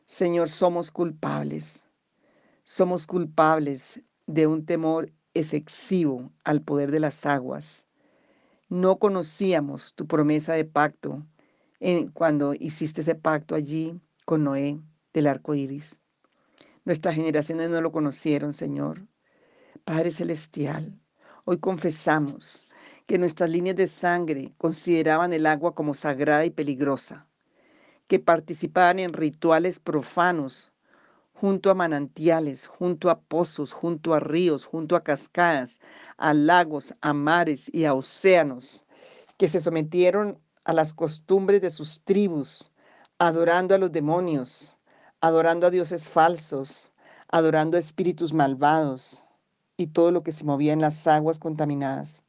Señor, 0.07 0.49
somos 0.49 0.91
culpables. 0.91 1.85
Somos 2.65 3.07
culpables 3.07 4.03
de 4.27 4.47
un 4.47 4.65
temor 4.67 5.13
excesivo 5.35 6.31
al 6.45 6.63
poder 6.63 6.91
de 6.91 7.01
las 7.01 7.25
aguas. 7.27 7.89
No 8.69 8.99
conocíamos 8.99 9.95
tu 9.95 10.07
promesa 10.07 10.53
de 10.53 10.65
pacto 10.65 11.27
en, 11.81 12.09
cuando 12.09 12.55
hiciste 12.55 13.01
ese 13.01 13.15
pacto 13.15 13.55
allí 13.55 13.99
con 14.27 14.45
Noé 14.45 14.79
del 15.15 15.27
arco 15.27 15.55
iris. 15.55 15.99
Nuestras 16.89 17.17
generaciones 17.17 17.69
no 17.69 17.83
lo 17.83 17.93
conocieron, 17.93 18.55
Señor. 18.55 19.03
Padre 19.85 20.11
Celestial, 20.11 20.99
hoy 21.45 21.59
confesamos 21.59 22.65
que 23.07 23.19
nuestras 23.19 23.51
líneas 23.51 23.77
de 23.77 23.87
sangre 23.87 24.55
consideraban 24.57 25.35
el 25.35 25.45
agua 25.45 25.75
como 25.75 25.93
sagrada 25.93 26.47
y 26.47 26.51
peligrosa, 26.51 27.27
que 28.07 28.19
participaban 28.19 29.01
en 29.01 29.13
rituales 29.13 29.79
profanos 29.79 30.73
junto 31.35 31.71
a 31.71 31.75
manantiales, 31.75 32.67
junto 32.67 33.11
a 33.11 33.21
pozos, 33.21 33.75
junto 33.75 34.15
a 34.15 34.21
ríos, 34.21 34.65
junto 34.65 34.97
a 34.97 35.05
cascadas, 35.05 35.81
a 36.17 36.33
lagos, 36.33 36.95
a 37.03 37.13
mares 37.13 37.69
y 37.71 37.85
a 37.85 37.93
océanos, 37.93 38.87
que 39.37 39.49
se 39.49 39.61
sometieron 39.61 40.39
a 40.65 40.73
las 40.73 40.95
costumbres 40.95 41.61
de 41.61 41.69
sus 41.69 42.03
tribus, 42.03 42.73
adorando 43.19 43.75
a 43.75 43.79
los 43.79 43.93
demonios, 43.93 44.78
adorando 45.21 45.67
a 45.67 45.71
dioses 45.71 46.07
falsos, 46.07 46.93
adorando 47.29 47.77
a 47.77 47.81
espíritus 47.81 48.33
malvados 48.33 49.25
y 49.77 49.89
todo 49.89 50.11
lo 50.11 50.23
que 50.23 50.33
se 50.33 50.45
movía 50.45 50.73
en 50.73 50.81
las 50.81 51.07
aguas 51.07 51.39
contaminadas, 51.39 52.25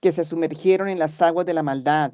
que 0.00 0.12
se 0.12 0.24
sumergieron 0.24 0.88
en 0.88 0.98
las 0.98 1.20
aguas 1.22 1.46
de 1.46 1.54
la 1.54 1.62
maldad 1.62 2.12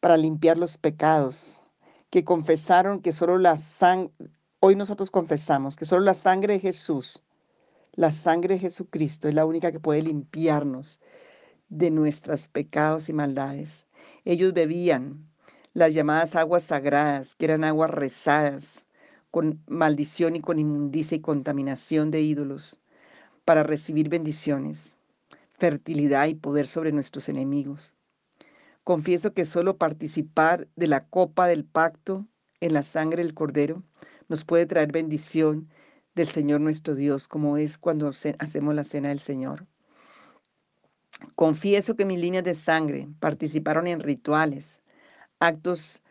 para 0.00 0.16
limpiar 0.16 0.56
los 0.56 0.76
pecados, 0.76 1.62
que 2.10 2.24
confesaron 2.24 3.00
que 3.00 3.12
solo 3.12 3.38
la 3.38 3.56
sangre 3.56 4.12
Hoy 4.60 4.74
nosotros 4.74 5.12
confesamos 5.12 5.76
que 5.76 5.84
solo 5.84 6.02
la 6.02 6.14
sangre 6.14 6.54
de 6.54 6.58
Jesús, 6.58 7.22
la 7.92 8.10
sangre 8.10 8.54
de 8.54 8.60
Jesucristo 8.60 9.28
es 9.28 9.34
la 9.34 9.46
única 9.46 9.70
que 9.70 9.78
puede 9.78 10.02
limpiarnos 10.02 10.98
de 11.68 11.92
nuestros 11.92 12.48
pecados 12.48 13.08
y 13.08 13.12
maldades. 13.12 13.86
Ellos 14.24 14.52
bebían 14.54 15.28
las 15.74 15.94
llamadas 15.94 16.36
aguas 16.36 16.64
sagradas, 16.64 17.34
que 17.34 17.46
eran 17.46 17.64
aguas 17.64 17.90
rezadas, 17.90 18.86
con 19.30 19.62
maldición 19.66 20.36
y 20.36 20.40
con 20.40 20.58
inmundicia 20.58 21.16
y 21.16 21.20
contaminación 21.20 22.10
de 22.10 22.22
ídolos, 22.22 22.80
para 23.44 23.62
recibir 23.62 24.08
bendiciones, 24.08 24.96
fertilidad 25.58 26.26
y 26.26 26.34
poder 26.34 26.66
sobre 26.66 26.92
nuestros 26.92 27.28
enemigos. 27.28 27.94
Confieso 28.84 29.34
que 29.34 29.44
solo 29.44 29.76
participar 29.76 30.68
de 30.76 30.86
la 30.86 31.04
copa 31.06 31.46
del 31.46 31.64
pacto 31.64 32.26
en 32.60 32.72
la 32.72 32.82
sangre 32.82 33.22
del 33.22 33.34
Cordero 33.34 33.82
nos 34.28 34.44
puede 34.44 34.66
traer 34.66 34.92
bendición 34.92 35.68
del 36.14 36.26
Señor 36.26 36.60
nuestro 36.60 36.94
Dios, 36.94 37.28
como 37.28 37.56
es 37.58 37.78
cuando 37.78 38.10
hacemos 38.38 38.74
la 38.74 38.84
cena 38.84 39.10
del 39.10 39.20
Señor. 39.20 39.66
Confieso 41.34 41.96
que 41.96 42.04
mis 42.04 42.18
líneas 42.18 42.44
de 42.44 42.54
sangre 42.54 43.08
participaron 43.20 43.86
en 43.86 44.00
rituales, 44.00 44.82
actos 45.40 46.02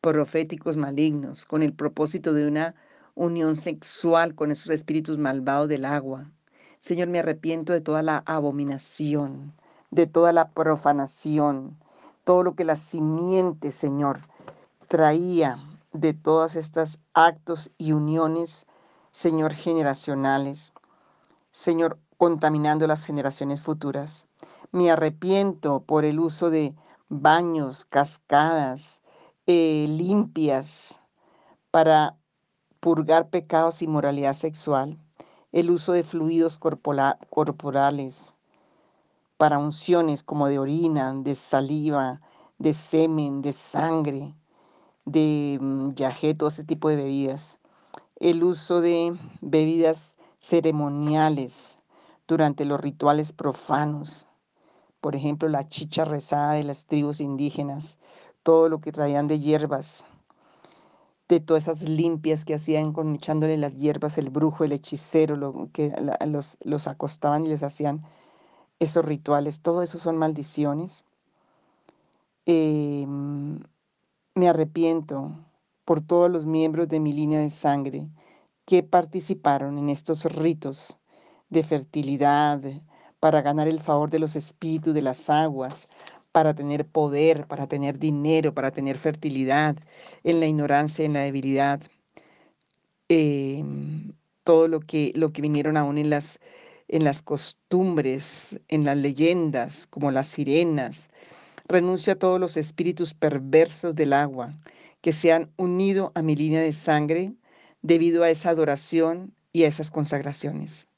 proféticos 0.00 0.76
malignos, 0.76 1.46
con 1.46 1.62
el 1.62 1.72
propósito 1.72 2.32
de 2.34 2.46
una 2.46 2.74
unión 3.14 3.56
sexual 3.56 4.34
con 4.34 4.50
esos 4.50 4.70
espíritus 4.70 5.18
malvados 5.18 5.68
del 5.68 5.84
agua. 5.84 6.30
Señor, 6.78 7.08
me 7.08 7.20
arrepiento 7.20 7.72
de 7.72 7.80
toda 7.80 8.02
la 8.02 8.22
abominación, 8.26 9.54
de 9.90 10.06
toda 10.06 10.32
la 10.32 10.50
profanación, 10.50 11.78
todo 12.24 12.42
lo 12.42 12.54
que 12.54 12.64
la 12.64 12.74
simiente, 12.74 13.70
Señor, 13.70 14.20
traía 14.88 15.58
de 15.92 16.12
todas 16.12 16.56
estas 16.56 16.98
actos 17.14 17.70
y 17.78 17.92
uniones, 17.92 18.66
Señor, 19.12 19.54
generacionales. 19.54 20.72
Señor, 21.52 21.98
contaminando 22.18 22.86
las 22.86 23.06
generaciones 23.06 23.62
futuras. 23.62 24.26
Me 24.72 24.90
arrepiento 24.90 25.80
por 25.80 26.04
el 26.04 26.18
uso 26.18 26.50
de 26.50 26.74
baños, 27.08 27.84
cascadas, 27.84 29.02
eh, 29.46 29.86
limpias 29.88 31.00
para 31.70 32.16
purgar 32.80 33.30
pecados 33.30 33.82
y 33.82 33.86
moralidad 33.86 34.34
sexual, 34.34 34.98
el 35.52 35.70
uso 35.70 35.92
de 35.92 36.04
fluidos 36.04 36.58
corporales 36.58 38.34
para 39.36 39.58
unciones 39.58 40.22
como 40.22 40.48
de 40.48 40.58
orina, 40.58 41.12
de 41.14 41.34
saliva, 41.34 42.20
de 42.58 42.72
semen, 42.72 43.42
de 43.42 43.52
sangre, 43.52 44.34
de 45.04 45.58
mm, 45.60 45.94
yagé, 45.94 46.34
todo 46.34 46.48
ese 46.48 46.64
tipo 46.64 46.88
de 46.88 46.96
bebidas. 46.96 47.58
El 48.16 48.42
uso 48.44 48.80
de 48.80 49.16
bebidas 49.40 50.16
ceremoniales 50.38 51.78
durante 52.26 52.64
los 52.64 52.80
rituales 52.80 53.32
profanos. 53.32 54.28
Por 55.04 55.14
ejemplo, 55.14 55.50
la 55.50 55.68
chicha 55.68 56.06
rezada 56.06 56.54
de 56.54 56.64
las 56.64 56.86
tribus 56.86 57.20
indígenas, 57.20 57.98
todo 58.42 58.70
lo 58.70 58.80
que 58.80 58.90
traían 58.90 59.28
de 59.28 59.38
hierbas, 59.38 60.06
de 61.28 61.40
todas 61.40 61.64
esas 61.64 61.86
limpias 61.86 62.46
que 62.46 62.54
hacían 62.54 62.94
con 62.94 63.14
echándole 63.14 63.58
las 63.58 63.76
hierbas, 63.76 64.16
el 64.16 64.30
brujo, 64.30 64.64
el 64.64 64.72
hechicero, 64.72 65.68
que 65.74 65.94
los, 66.24 66.56
los 66.64 66.86
acostaban 66.86 67.44
y 67.44 67.48
les 67.48 67.62
hacían 67.62 68.02
esos 68.78 69.04
rituales, 69.04 69.60
todo 69.60 69.82
eso 69.82 69.98
son 69.98 70.16
maldiciones. 70.16 71.04
Eh, 72.46 73.04
me 73.06 74.48
arrepiento 74.48 75.32
por 75.84 76.00
todos 76.00 76.30
los 76.30 76.46
miembros 76.46 76.88
de 76.88 77.00
mi 77.00 77.12
línea 77.12 77.40
de 77.40 77.50
sangre 77.50 78.08
que 78.64 78.82
participaron 78.82 79.76
en 79.76 79.90
estos 79.90 80.24
ritos 80.24 80.98
de 81.50 81.62
fertilidad 81.62 82.62
para 83.24 83.40
ganar 83.40 83.68
el 83.68 83.80
favor 83.80 84.10
de 84.10 84.18
los 84.18 84.36
espíritus 84.36 84.92
de 84.92 85.00
las 85.00 85.30
aguas, 85.30 85.88
para 86.30 86.52
tener 86.52 86.84
poder, 86.84 87.46
para 87.46 87.66
tener 87.66 87.98
dinero, 87.98 88.52
para 88.52 88.70
tener 88.70 88.98
fertilidad, 88.98 89.76
en 90.24 90.40
la 90.40 90.46
ignorancia, 90.46 91.06
en 91.06 91.14
la 91.14 91.20
debilidad. 91.20 91.80
Em, 93.08 94.12
todo 94.44 94.68
lo 94.68 94.80
que, 94.80 95.10
lo 95.14 95.32
que 95.32 95.40
vinieron 95.40 95.78
aún 95.78 95.96
en 95.96 96.10
las, 96.10 96.38
en 96.86 97.02
las 97.02 97.22
costumbres, 97.22 98.60
en 98.68 98.84
las 98.84 98.98
leyendas, 98.98 99.86
como 99.86 100.10
las 100.10 100.26
sirenas. 100.26 101.08
Renuncio 101.66 102.12
a 102.12 102.16
todos 102.16 102.38
los 102.38 102.58
espíritus 102.58 103.14
perversos 103.14 103.94
del 103.94 104.12
agua 104.12 104.52
que 105.00 105.12
se 105.12 105.32
han 105.32 105.50
unido 105.56 106.12
a 106.14 106.20
mi 106.20 106.36
línea 106.36 106.60
de 106.60 106.72
sangre 106.72 107.32
debido 107.80 108.22
a 108.22 108.28
esa 108.28 108.50
adoración 108.50 109.32
y 109.50 109.64
a 109.64 109.68
esas 109.68 109.90
consagraciones. 109.90 110.88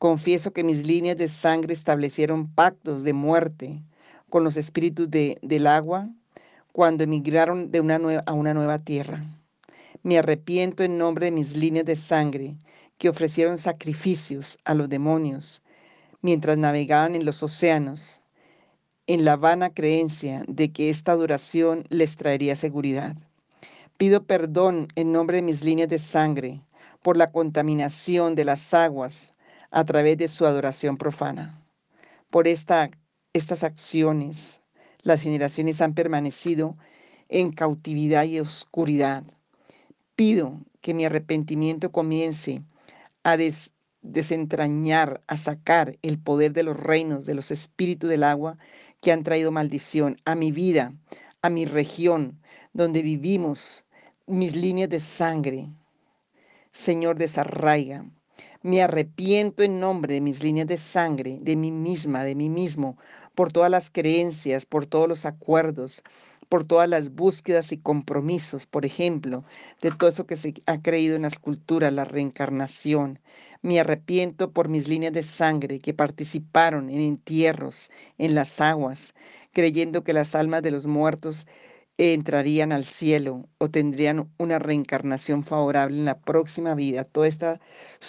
Confieso 0.00 0.54
que 0.54 0.64
mis 0.64 0.86
líneas 0.86 1.18
de 1.18 1.28
sangre 1.28 1.74
establecieron 1.74 2.48
pactos 2.48 3.04
de 3.04 3.12
muerte 3.12 3.82
con 4.30 4.44
los 4.44 4.56
espíritus 4.56 5.10
de, 5.10 5.36
del 5.42 5.66
agua 5.66 6.08
cuando 6.72 7.04
emigraron 7.04 7.70
de 7.70 7.80
una 7.82 8.22
a 8.24 8.32
una 8.32 8.54
nueva 8.54 8.78
tierra. 8.78 9.22
Me 10.02 10.16
arrepiento 10.16 10.82
en 10.84 10.96
nombre 10.96 11.26
de 11.26 11.32
mis 11.32 11.54
líneas 11.54 11.84
de 11.84 11.96
sangre 11.96 12.56
que 12.96 13.10
ofrecieron 13.10 13.58
sacrificios 13.58 14.58
a 14.64 14.72
los 14.72 14.88
demonios 14.88 15.60
mientras 16.22 16.56
navegaban 16.56 17.14
en 17.14 17.26
los 17.26 17.42
océanos, 17.42 18.22
en 19.06 19.26
la 19.26 19.36
vana 19.36 19.68
creencia 19.68 20.44
de 20.48 20.72
que 20.72 20.88
esta 20.88 21.12
adoración 21.12 21.84
les 21.90 22.16
traería 22.16 22.56
seguridad. 22.56 23.18
Pido 23.98 24.24
perdón 24.24 24.88
en 24.94 25.12
nombre 25.12 25.36
de 25.36 25.42
mis 25.42 25.62
líneas 25.62 25.90
de 25.90 25.98
sangre 25.98 26.62
por 27.02 27.18
la 27.18 27.30
contaminación 27.30 28.34
de 28.34 28.46
las 28.46 28.72
aguas 28.72 29.34
a 29.70 29.84
través 29.84 30.18
de 30.18 30.28
su 30.28 30.46
adoración 30.46 30.96
profana. 30.96 31.60
Por 32.30 32.48
esta, 32.48 32.90
estas 33.32 33.64
acciones, 33.64 34.62
las 35.02 35.20
generaciones 35.22 35.80
han 35.80 35.94
permanecido 35.94 36.76
en 37.28 37.50
cautividad 37.52 38.24
y 38.24 38.40
oscuridad. 38.40 39.24
Pido 40.16 40.60
que 40.80 40.94
mi 40.94 41.04
arrepentimiento 41.04 41.92
comience 41.92 42.62
a 43.22 43.36
desentrañar, 44.02 45.20
a 45.26 45.36
sacar 45.36 45.96
el 46.02 46.18
poder 46.18 46.52
de 46.52 46.62
los 46.62 46.78
reinos, 46.78 47.26
de 47.26 47.34
los 47.34 47.50
espíritus 47.50 48.10
del 48.10 48.24
agua 48.24 48.58
que 49.00 49.12
han 49.12 49.24
traído 49.24 49.50
maldición 49.50 50.16
a 50.24 50.34
mi 50.34 50.52
vida, 50.52 50.92
a 51.42 51.50
mi 51.50 51.64
región 51.64 52.38
donde 52.72 53.02
vivimos, 53.02 53.84
mis 54.26 54.54
líneas 54.54 54.90
de 54.90 55.00
sangre. 55.00 55.66
Señor, 56.72 57.16
desarraiga, 57.16 58.04
me 58.62 58.82
arrepiento 58.82 59.62
en 59.62 59.80
nombre 59.80 60.14
de 60.14 60.20
mis 60.20 60.42
líneas 60.42 60.66
de 60.66 60.76
sangre, 60.76 61.38
de 61.40 61.56
mí 61.56 61.70
misma, 61.70 62.24
de 62.24 62.34
mí 62.34 62.48
mismo, 62.48 62.98
por 63.34 63.52
todas 63.52 63.70
las 63.70 63.90
creencias, 63.90 64.66
por 64.66 64.86
todos 64.86 65.08
los 65.08 65.24
acuerdos, 65.24 66.02
por 66.50 66.64
todas 66.64 66.88
las 66.88 67.14
búsquedas 67.14 67.72
y 67.72 67.78
compromisos, 67.78 68.66
por 68.66 68.84
ejemplo, 68.84 69.44
de 69.80 69.92
todo 69.92 70.10
eso 70.10 70.26
que 70.26 70.36
se 70.36 70.52
ha 70.66 70.82
creído 70.82 71.16
en 71.16 71.22
las 71.22 71.38
culturas, 71.38 71.92
la 71.92 72.04
reencarnación. 72.04 73.20
Me 73.62 73.80
arrepiento 73.80 74.50
por 74.50 74.68
mis 74.68 74.88
líneas 74.88 75.12
de 75.12 75.22
sangre 75.22 75.78
que 75.78 75.94
participaron 75.94 76.90
en 76.90 77.00
entierros, 77.00 77.90
en 78.18 78.34
las 78.34 78.60
aguas, 78.60 79.14
creyendo 79.52 80.02
que 80.04 80.12
las 80.12 80.34
almas 80.34 80.62
de 80.62 80.72
los 80.72 80.86
muertos 80.86 81.46
entrarían 82.00 82.72
al 82.72 82.84
cielo 82.84 83.46
o 83.58 83.68
tendrían 83.68 84.30
una 84.38 84.58
reencarnación 84.58 85.44
favorable 85.44 85.98
en 85.98 86.06
la 86.06 86.18
próxima 86.18 86.74
vida. 86.74 87.04
Todas 87.04 87.28
estas 87.28 87.60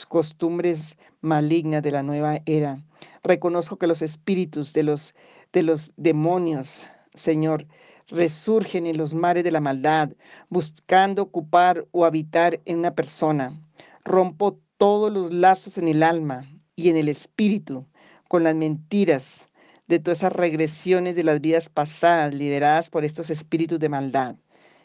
costumbres 0.08 0.98
malignas 1.20 1.84
de 1.84 1.92
la 1.92 2.02
nueva 2.02 2.40
era. 2.46 2.82
Reconozco 3.22 3.78
que 3.78 3.88
los 3.88 4.02
espíritus 4.02 4.72
de 4.72 4.84
los, 4.84 5.14
de 5.52 5.64
los 5.64 5.92
demonios, 5.98 6.88
Señor, 7.14 7.68
resurgen 8.08 8.88
en 8.88 8.98
los 8.98 9.14
mares 9.14 9.44
de 9.44 9.52
la 9.52 9.60
maldad, 9.60 10.12
buscando 10.50 11.24
ocupar 11.24 11.86
o 11.92 12.06
habitar 12.06 12.62
en 12.64 12.80
una 12.80 12.96
persona. 12.96 13.60
Rompo 14.06 14.58
todos 14.78 15.12
los 15.12 15.32
lazos 15.32 15.78
en 15.78 15.90
el 15.90 16.02
alma 16.02 16.48
y 16.78 16.90
en 16.90 16.96
el 16.96 17.10
espíritu 17.10 17.86
con 18.30 18.46
las 18.46 18.56
mentiras, 18.56 19.50
de 19.92 20.00
todas 20.00 20.20
esas 20.20 20.32
regresiones 20.32 21.18
de 21.18 21.26
las 21.26 21.42
vidas 21.42 21.68
pasadas 21.68 22.34
liberadas 22.34 22.90
por 22.90 23.04
estos 23.04 23.30
espíritus 23.30 23.78
de 23.78 23.90
maldad, 23.90 24.38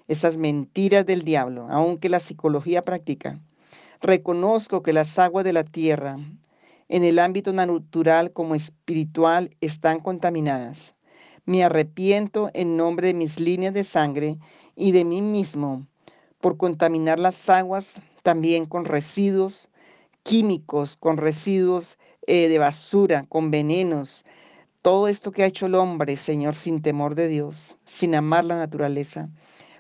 esas 0.09 0.37
mentiras 0.37 1.07
del 1.07 1.23
diablo, 1.23 1.69
aunque 1.71 2.09
la 2.09 2.19
psicología 2.19 2.83
practica. 2.83 3.39
Reconozco 4.01 4.83
que 4.83 4.93
las 4.93 5.17
aguas 5.21 5.45
de 5.45 5.53
la 5.53 5.63
tierra, 5.63 6.17
en 6.89 7.05
el 7.05 7.21
ámbito 7.21 7.53
natural 7.53 8.33
como 8.33 8.57
espiritual, 8.57 9.55
están 9.61 10.01
contaminadas. 10.01 10.97
Me 11.45 11.63
arrepiento 11.63 12.51
en 12.53 12.77
nombre 12.77 13.07
de 13.07 13.15
mis 13.15 13.39
líneas 13.39 13.75
de 13.75 13.85
sangre 13.85 14.39
y 14.75 14.91
de 14.91 15.05
mí 15.05 15.23
mismo 15.23 15.87
por 16.41 16.57
contaminar 16.57 17.21
las 17.21 17.49
aguas 17.49 18.03
también 18.25 18.67
con 18.67 18.85
residuos 18.85 19.69
químicos, 20.25 20.97
con 20.97 21.17
residuos 21.17 21.97
eh, 22.27 22.49
de 22.49 22.59
basura, 22.59 23.25
con 23.29 23.53
venenos, 23.53 24.25
todo 24.87 25.09
esto 25.09 25.33
que 25.33 25.43
ha 25.43 25.47
hecho 25.47 25.67
el 25.67 25.75
hombre, 25.75 26.15
Señor, 26.15 26.55
sin 26.55 26.81
temor 26.81 27.17
de 27.17 27.27
Dios, 27.27 27.77
sin 27.85 28.15
amar 28.15 28.45
la 28.45 28.57
naturaleza. 28.57 29.31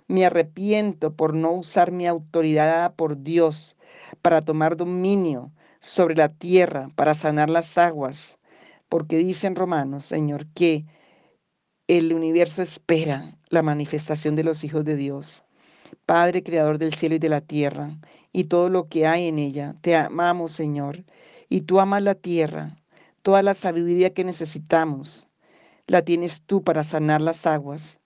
Me 0.08 0.26
arrepiento 0.26 1.14
por 1.14 1.32
no 1.32 1.52
usar 1.52 1.92
mi 1.92 2.08
autoridad 2.08 2.66
dada 2.66 2.92
por 2.96 3.22
Dios 3.22 3.76
para 4.20 4.42
tomar 4.42 4.76
dominio 4.76 5.52
sobre 5.78 6.16
la 6.16 6.28
tierra, 6.28 6.90
para 6.96 7.14
sanar 7.14 7.50
las 7.50 7.78
aguas, 7.78 8.40
porque 8.88 9.18
dicen 9.18 9.54
Romanos, 9.54 10.06
Señor, 10.06 10.44
que 10.54 10.86
el 11.86 12.12
universo 12.12 12.60
espera 12.60 13.38
la 13.48 13.62
manifestación 13.62 14.34
de 14.34 14.42
los 14.42 14.64
hijos 14.64 14.84
de 14.84 14.96
Dios. 14.96 15.44
Padre, 16.04 16.42
creador 16.42 16.78
del 16.78 16.92
cielo 16.92 17.14
y 17.14 17.20
de 17.20 17.28
la 17.28 17.42
tierra, 17.42 17.96
y 18.32 18.46
todo 18.46 18.70
lo 18.70 18.88
que 18.88 19.06
hay 19.06 19.28
en 19.28 19.38
ella, 19.38 19.76
te 19.82 19.94
amamos, 19.94 20.50
Señor, 20.50 21.04
y 21.48 21.60
tú 21.60 21.78
amas 21.78 22.02
la 22.02 22.16
tierra 22.16 22.82
Toda 23.26 23.42
la 23.42 23.54
sabiduría 23.54 24.14
que 24.14 24.22
necesitamos 24.22 25.26
la 25.88 26.02
tienes 26.02 26.42
tú 26.42 26.62
para 26.62 26.84
sanar 26.84 27.20
las 27.20 27.44
aguas. 27.44 27.98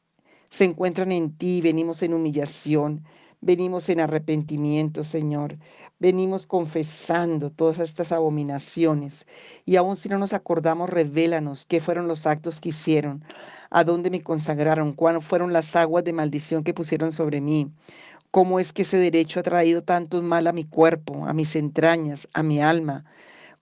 Se 0.49 0.65
encuentran 0.65 1.13
en 1.13 1.37
ti, 1.37 1.61
venimos 1.61 2.03
en 2.03 2.15
humillación, 2.15 3.05
venimos 3.43 3.91
en 3.91 4.01
arrepentimiento, 4.01 5.05
Señor. 5.05 5.59
Venimos 5.99 6.47
confesando 6.47 7.51
todas 7.51 7.81
estas 7.81 8.13
abominaciones. 8.13 9.27
Y 9.67 9.77
aun 9.77 9.97
si 9.97 10.09
no 10.09 10.17
nos 10.17 10.33
acordamos, 10.33 10.89
revélanos 10.89 11.67
qué 11.67 11.83
fueron 11.83 12.09
los 12.09 12.27
actos 12.27 12.59
que 12.59 12.71
hicieron, 12.71 13.23
a 13.69 13.85
dónde 13.85 14.09
me 14.09 14.23
consagraron, 14.23 14.95
cuáles 14.95 15.23
fueron 15.23 15.53
las 15.53 15.77
aguas 15.77 16.03
de 16.03 16.15
maldición 16.15 16.65
que 16.65 16.73
pusieron 16.73 17.13
sobre 17.13 17.43
mí. 17.43 17.71
Cómo 18.31 18.59
es 18.59 18.73
que 18.73 18.83
ese 18.83 18.97
derecho 18.97 19.41
ha 19.41 19.43
traído 19.43 19.83
tanto 19.83 20.23
mal 20.23 20.47
a 20.47 20.53
mi 20.53 20.65
cuerpo, 20.65 21.27
a 21.27 21.35
mis 21.35 21.57
entrañas, 21.57 22.27
a 22.33 22.43
mi 22.43 22.63
alma 22.63 23.05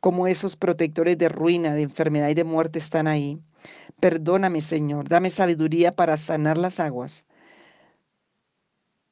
como 0.00 0.26
esos 0.26 0.56
protectores 0.56 1.18
de 1.18 1.28
ruina, 1.28 1.74
de 1.74 1.82
enfermedad 1.82 2.28
y 2.28 2.34
de 2.34 2.44
muerte 2.44 2.78
están 2.78 3.06
ahí. 3.06 3.40
Perdóname, 4.00 4.61
Señor, 4.61 5.08
dame 5.08 5.30
sabiduría 5.30 5.92
para 5.92 6.16
sanar 6.16 6.56
las 6.58 6.78
aguas. 6.80 7.24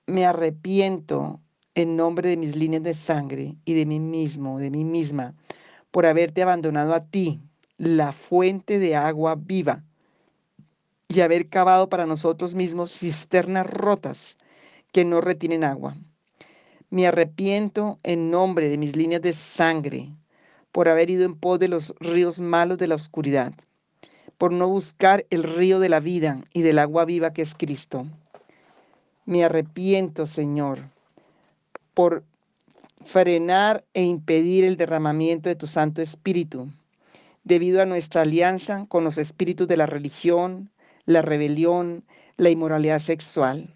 Me 0.07 0.25
arrepiento 0.25 1.40
en 1.75 1.96
nombre 1.96 2.29
de 2.29 2.37
mis 2.37 2.57
líneas 2.57 2.83
de 2.83 2.94
sangre 2.94 3.57
y 3.64 3.75
de 3.75 3.87
mí 3.87 4.01
mismo, 4.01 4.59
de 4.59 4.70
mí 4.70 4.85
misma, 4.85 5.35
por 5.90 6.07
haberte 6.07 6.42
abandonado 6.42 6.94
a 6.94 7.05
ti, 7.05 7.40
la 7.77 8.12
fuente 8.12 8.79
de 8.79 8.96
agua 8.96 9.35
viva, 9.37 9.85
y 11.09 11.20
haber 11.20 11.49
cavado 11.49 11.88
para 11.88 12.07
nosotros 12.07 12.55
mismos 12.55 12.92
cisternas 12.92 13.68
rotas 13.68 14.38
que 14.92 15.05
no 15.05 15.20
retienen 15.20 15.64
agua. 15.64 15.96
Me 16.90 17.07
arrepiento 17.07 17.99
en 18.03 18.31
nombre 18.31 18.68
de 18.68 18.79
mis 18.79 18.96
líneas 18.96 19.22
de 19.22 19.33
sangre, 19.33 20.12
por 20.77 20.91
haber 20.91 21.09
ido 21.09 21.25
en 21.25 21.35
pos 21.35 21.59
de 21.59 21.69
los 21.69 21.95
ríos 22.01 22.39
malos 22.39 22.77
de 22.77 22.87
la 22.87 22.97
oscuridad, 22.97 23.55
por 24.37 24.53
no 24.53 24.69
buscar 24.69 25.25
el 25.31 25.43
río 25.43 25.81
de 25.81 25.89
la 25.89 26.01
vida 26.01 26.43
y 26.53 26.61
del 26.61 26.79
agua 26.79 27.07
viva 27.07 27.33
que 27.33 27.41
es 27.41 27.55
Cristo. 27.55 28.07
Me 29.25 29.43
arrepiento, 29.43 30.27
Señor, 30.27 30.81
por 31.95 32.25
frenar 33.07 33.87
e 33.95 34.03
impedir 34.03 34.67
el 34.67 34.77
derramamiento 34.77 35.49
de 35.49 35.57
tu 35.57 35.67
Santo 35.67 36.03
Espíritu, 36.03 36.69
debido 37.43 37.81
a 37.81 37.87
nuestra 37.87 38.21
alianza 38.21 38.85
con 38.91 39.03
los 39.03 39.17
espíritus 39.17 39.67
de 39.69 39.79
la 39.79 39.87
religión, 39.87 40.69
la 41.07 41.23
rebelión, 41.23 42.05
la 42.37 42.51
inmoralidad 42.51 42.99
sexual. 42.99 43.75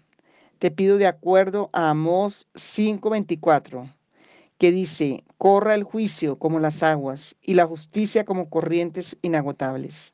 Te 0.59 0.69
pido 0.69 0.97
de 0.97 1.07
acuerdo 1.07 1.71
a 1.73 1.89
Amós 1.89 2.47
5:24 2.53 3.89
que 4.59 4.71
dice, 4.71 5.23
corra 5.41 5.73
el 5.73 5.83
juicio 5.83 6.37
como 6.37 6.59
las 6.59 6.83
aguas 6.83 7.35
y 7.41 7.55
la 7.55 7.65
justicia 7.65 8.25
como 8.25 8.47
corrientes 8.47 9.17
inagotables. 9.23 10.13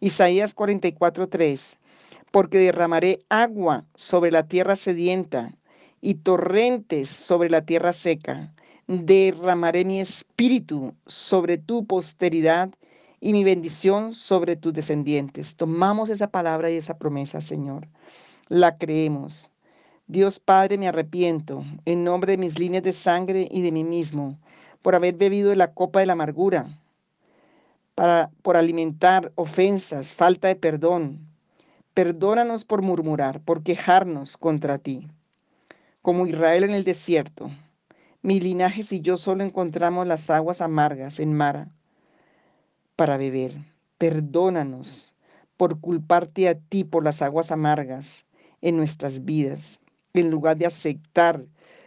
Isaías 0.00 0.54
44:3, 0.54 1.76
porque 2.30 2.56
derramaré 2.56 3.18
agua 3.28 3.84
sobre 3.94 4.30
la 4.30 4.48
tierra 4.48 4.74
sedienta 4.74 5.54
y 6.00 6.14
torrentes 6.14 7.10
sobre 7.10 7.50
la 7.50 7.60
tierra 7.60 7.92
seca. 7.92 8.54
Derramaré 8.86 9.84
mi 9.84 10.00
espíritu 10.00 10.94
sobre 11.06 11.58
tu 11.58 11.84
posteridad 11.84 12.70
y 13.20 13.34
mi 13.34 13.44
bendición 13.44 14.14
sobre 14.14 14.56
tus 14.56 14.72
descendientes. 14.72 15.56
Tomamos 15.56 16.08
esa 16.08 16.28
palabra 16.28 16.70
y 16.70 16.76
esa 16.76 16.96
promesa, 16.96 17.42
Señor. 17.42 17.86
La 18.48 18.78
creemos. 18.78 19.50
Dios 20.06 20.40
Padre, 20.40 20.78
me 20.78 20.88
arrepiento 20.88 21.64
en 21.84 22.02
nombre 22.02 22.32
de 22.32 22.38
mis 22.38 22.58
líneas 22.58 22.82
de 22.82 22.92
sangre 22.92 23.46
y 23.50 23.60
de 23.60 23.70
mí 23.70 23.84
mismo 23.84 24.38
por 24.84 24.94
haber 24.94 25.14
bebido 25.14 25.48
de 25.48 25.56
la 25.56 25.72
copa 25.72 26.00
de 26.00 26.06
la 26.06 26.12
amargura, 26.12 26.78
para, 27.94 28.30
por 28.42 28.58
alimentar 28.58 29.32
ofensas, 29.34 30.12
falta 30.12 30.48
de 30.48 30.56
perdón. 30.56 31.26
Perdónanos 31.94 32.66
por 32.66 32.82
murmurar, 32.82 33.40
por 33.40 33.62
quejarnos 33.62 34.36
contra 34.36 34.76
ti. 34.76 35.08
Como 36.02 36.26
Israel 36.26 36.64
en 36.64 36.72
el 36.72 36.84
desierto, 36.84 37.50
mi 38.20 38.40
linaje 38.40 38.82
y 38.90 39.00
yo 39.00 39.16
solo 39.16 39.42
encontramos 39.42 40.06
las 40.06 40.28
aguas 40.28 40.60
amargas 40.60 41.18
en 41.18 41.32
Mara 41.32 41.70
para 42.94 43.16
beber. 43.16 43.54
Perdónanos 43.96 45.14
por 45.56 45.80
culparte 45.80 46.46
a 46.46 46.56
ti 46.56 46.84
por 46.84 47.04
las 47.04 47.22
aguas 47.22 47.50
amargas 47.50 48.26
en 48.60 48.76
nuestras 48.76 49.24
vidas, 49.24 49.80
en 50.12 50.30
lugar 50.30 50.58
de 50.58 50.66
aceptar 50.66 51.40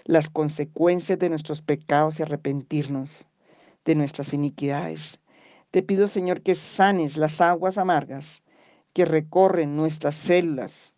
las 0.07 0.31
consecuencias 0.31 1.19
de 1.19 1.29
nuestros 1.29 1.61
pecados 1.61 2.19
y 2.19 2.23
arrepentirnos 2.23 3.27
de 3.85 3.93
nuestras 3.93 4.33
iniquidades. 4.33 5.19
Te 5.69 5.83
pido, 5.83 6.07
Señor, 6.07 6.41
que 6.41 6.55
sanes 6.55 7.15
las 7.15 7.39
aguas 7.39 7.77
amargas 7.77 8.41
que 8.93 9.05
recorren 9.05 9.75
nuestras 9.75 10.15
células. 10.15 10.95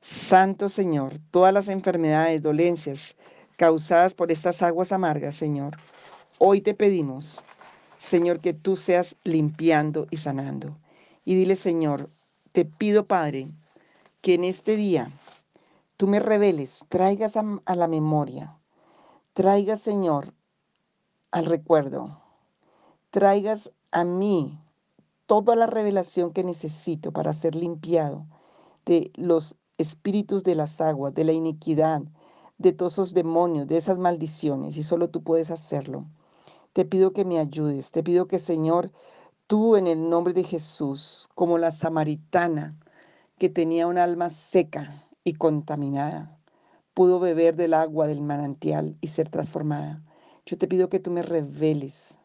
Santo 0.00 0.70
Señor, 0.70 1.18
todas 1.30 1.52
las 1.52 1.68
enfermedades, 1.68 2.40
dolencias 2.40 3.14
causadas 3.58 4.14
por 4.14 4.32
estas 4.32 4.62
aguas 4.62 4.92
amargas, 4.92 5.34
Señor, 5.34 5.76
hoy 6.38 6.62
te 6.62 6.72
pedimos 6.72 7.44
Señor, 7.98 8.40
que 8.40 8.54
tú 8.54 8.76
seas 8.76 9.16
limpiando 9.24 10.06
y 10.10 10.18
sanando. 10.18 10.78
Y 11.24 11.34
dile, 11.34 11.56
Señor, 11.56 12.08
te 12.52 12.64
pido, 12.64 13.06
Padre, 13.06 13.50
que 14.22 14.34
en 14.34 14.44
este 14.44 14.76
día 14.76 15.10
tú 15.98 16.06
me 16.06 16.20
reveles, 16.20 16.86
traigas 16.88 17.36
a, 17.36 17.74
la 17.74 17.88
memoria, 17.88 18.56
traigas, 19.32 19.80
Señor, 19.80 20.32
al 21.32 21.44
recuerdo, 21.44 22.22
traigas 23.10 23.72
a 23.90 24.04
mí 24.04 24.62
toda 25.26 25.56
la 25.56 25.66
revelación 25.66 26.32
que 26.32 26.44
necesito 26.44 27.12
para 27.12 27.32
ser 27.32 27.56
limpiado 27.56 28.26
de 28.86 29.10
los 29.16 29.56
espíritus 29.76 30.44
de 30.44 30.54
las 30.54 30.80
aguas, 30.80 31.14
de 31.14 31.24
la 31.24 31.32
iniquidad, 31.32 32.02
de 32.58 32.72
todos 32.72 32.92
esos 32.92 33.12
demonios, 33.12 33.66
de 33.66 33.76
esas 33.76 33.98
maldiciones, 33.98 34.76
y 34.76 34.84
solo 34.84 35.10
tú 35.10 35.24
puedes 35.24 35.50
hacerlo. 35.50 36.06
Te 36.74 36.84
pido 36.84 37.12
que 37.12 37.24
me 37.24 37.40
ayudes, 37.40 37.90
te 37.90 38.04
pido 38.04 38.28
que 38.28 38.38
Señor, 38.38 38.92
tú 39.48 39.74
en 39.74 39.88
el 39.88 40.08
nombre 40.08 40.32
de 40.32 40.44
Jesús, 40.44 41.28
como 41.34 41.58
la 41.58 41.72
samaritana 41.72 42.78
que 43.36 43.48
tenía 43.48 43.88
un 43.88 43.98
alma 43.98 44.28
seca 44.28 45.07
y 45.28 45.34
contaminada, 45.34 46.38
pudo 46.94 47.20
beber 47.20 47.54
del 47.54 47.74
agua 47.74 48.08
del 48.08 48.22
manantial 48.22 48.96
y 49.00 49.08
ser 49.08 49.28
transformada. 49.28 50.02
Yo 50.46 50.56
te 50.56 50.66
pido 50.66 50.88
que 50.88 51.00
tú 51.00 51.10
me 51.10 51.22
reveles 51.22 52.18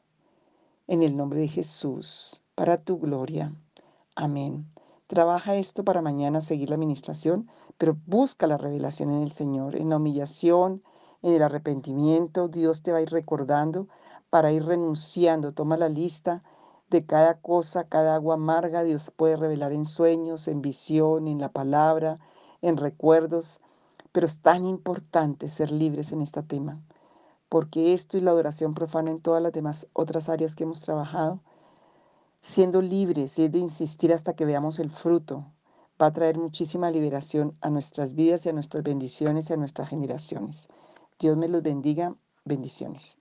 en 0.88 1.04
el 1.04 1.16
nombre 1.16 1.40
de 1.42 1.48
Jesús, 1.48 2.42
para 2.56 2.78
tu 2.78 3.00
gloria. 3.00 3.54
Amén. 4.16 4.66
Trabaja 5.08 5.56
esto 5.56 5.84
para 5.84 6.02
mañana 6.02 6.40
seguir 6.40 6.70
la 6.70 6.76
administración, 6.76 7.50
pero 7.78 7.98
busca 8.06 8.48
la 8.48 8.58
revelación 8.58 9.10
en 9.12 9.24
el 9.24 9.32
Señor, 9.32 9.76
en 9.76 9.90
la 9.90 9.98
humillación, 9.98 10.82
en 11.22 11.34
el 11.34 11.44
arrepentimiento. 11.44 12.48
Dios 12.48 12.84
te 12.84 12.92
va 12.92 13.00
a 13.00 13.02
ir 13.02 13.10
recordando 13.10 13.88
para 14.30 14.52
ir 14.52 14.66
renunciando. 14.66 15.52
Toma 15.52 15.78
la 15.78 15.90
lista 15.90 16.42
de 16.90 17.06
cada 17.06 17.42
cosa, 17.42 17.84
cada 17.84 18.16
agua 18.16 18.36
amarga. 18.36 18.84
Dios 18.84 19.12
puede 19.16 19.36
revelar 19.36 19.74
en 19.74 19.86
sueños, 19.86 20.48
en 20.48 20.62
visión, 20.62 21.28
en 21.28 21.40
la 21.40 21.50
palabra, 21.50 22.20
en 22.64 22.78
recuerdos. 22.78 23.60
Pero 24.12 24.26
es 24.26 24.40
tan 24.40 24.66
importante 24.66 25.48
ser 25.48 25.72
libres 25.72 26.12
en 26.12 26.22
este 26.22 26.42
tema, 26.42 26.82
porque 27.50 27.94
esto 27.94 28.18
y 28.18 28.22
la 28.22 28.32
adoración 28.32 28.74
profana 28.74 29.12
en 29.12 29.22
todas 29.22 29.42
las 29.44 29.54
demás 29.54 29.88
otras 29.94 30.30
áreas 30.30 30.56
que 30.56 30.64
hemos 30.64 30.82
trabajado, 30.82 31.40
siendo 32.42 32.82
libres 32.82 33.38
y 33.38 33.46
es 33.46 33.52
de 33.52 33.60
insistir 33.60 34.14
hasta 34.14 34.34
que 34.34 34.46
veamos 34.46 34.80
el 34.80 34.90
fruto, 34.90 35.46
va 36.02 36.08
a 36.08 36.14
traer 36.14 36.38
muchísima 36.38 36.92
liberación 36.92 37.56
a 37.62 37.70
nuestras 37.70 38.14
vidas 38.14 38.46
y 38.46 38.50
a 38.50 38.54
nuestras 38.54 38.84
bendiciones 38.84 39.50
y 39.50 39.54
a 39.54 39.58
nuestras 39.58 39.90
generaciones. 39.90 40.68
Dios 41.20 41.38
me 41.38 41.48
los 41.48 41.64
bendiga. 41.64 42.16
Bendiciones. 42.46 43.18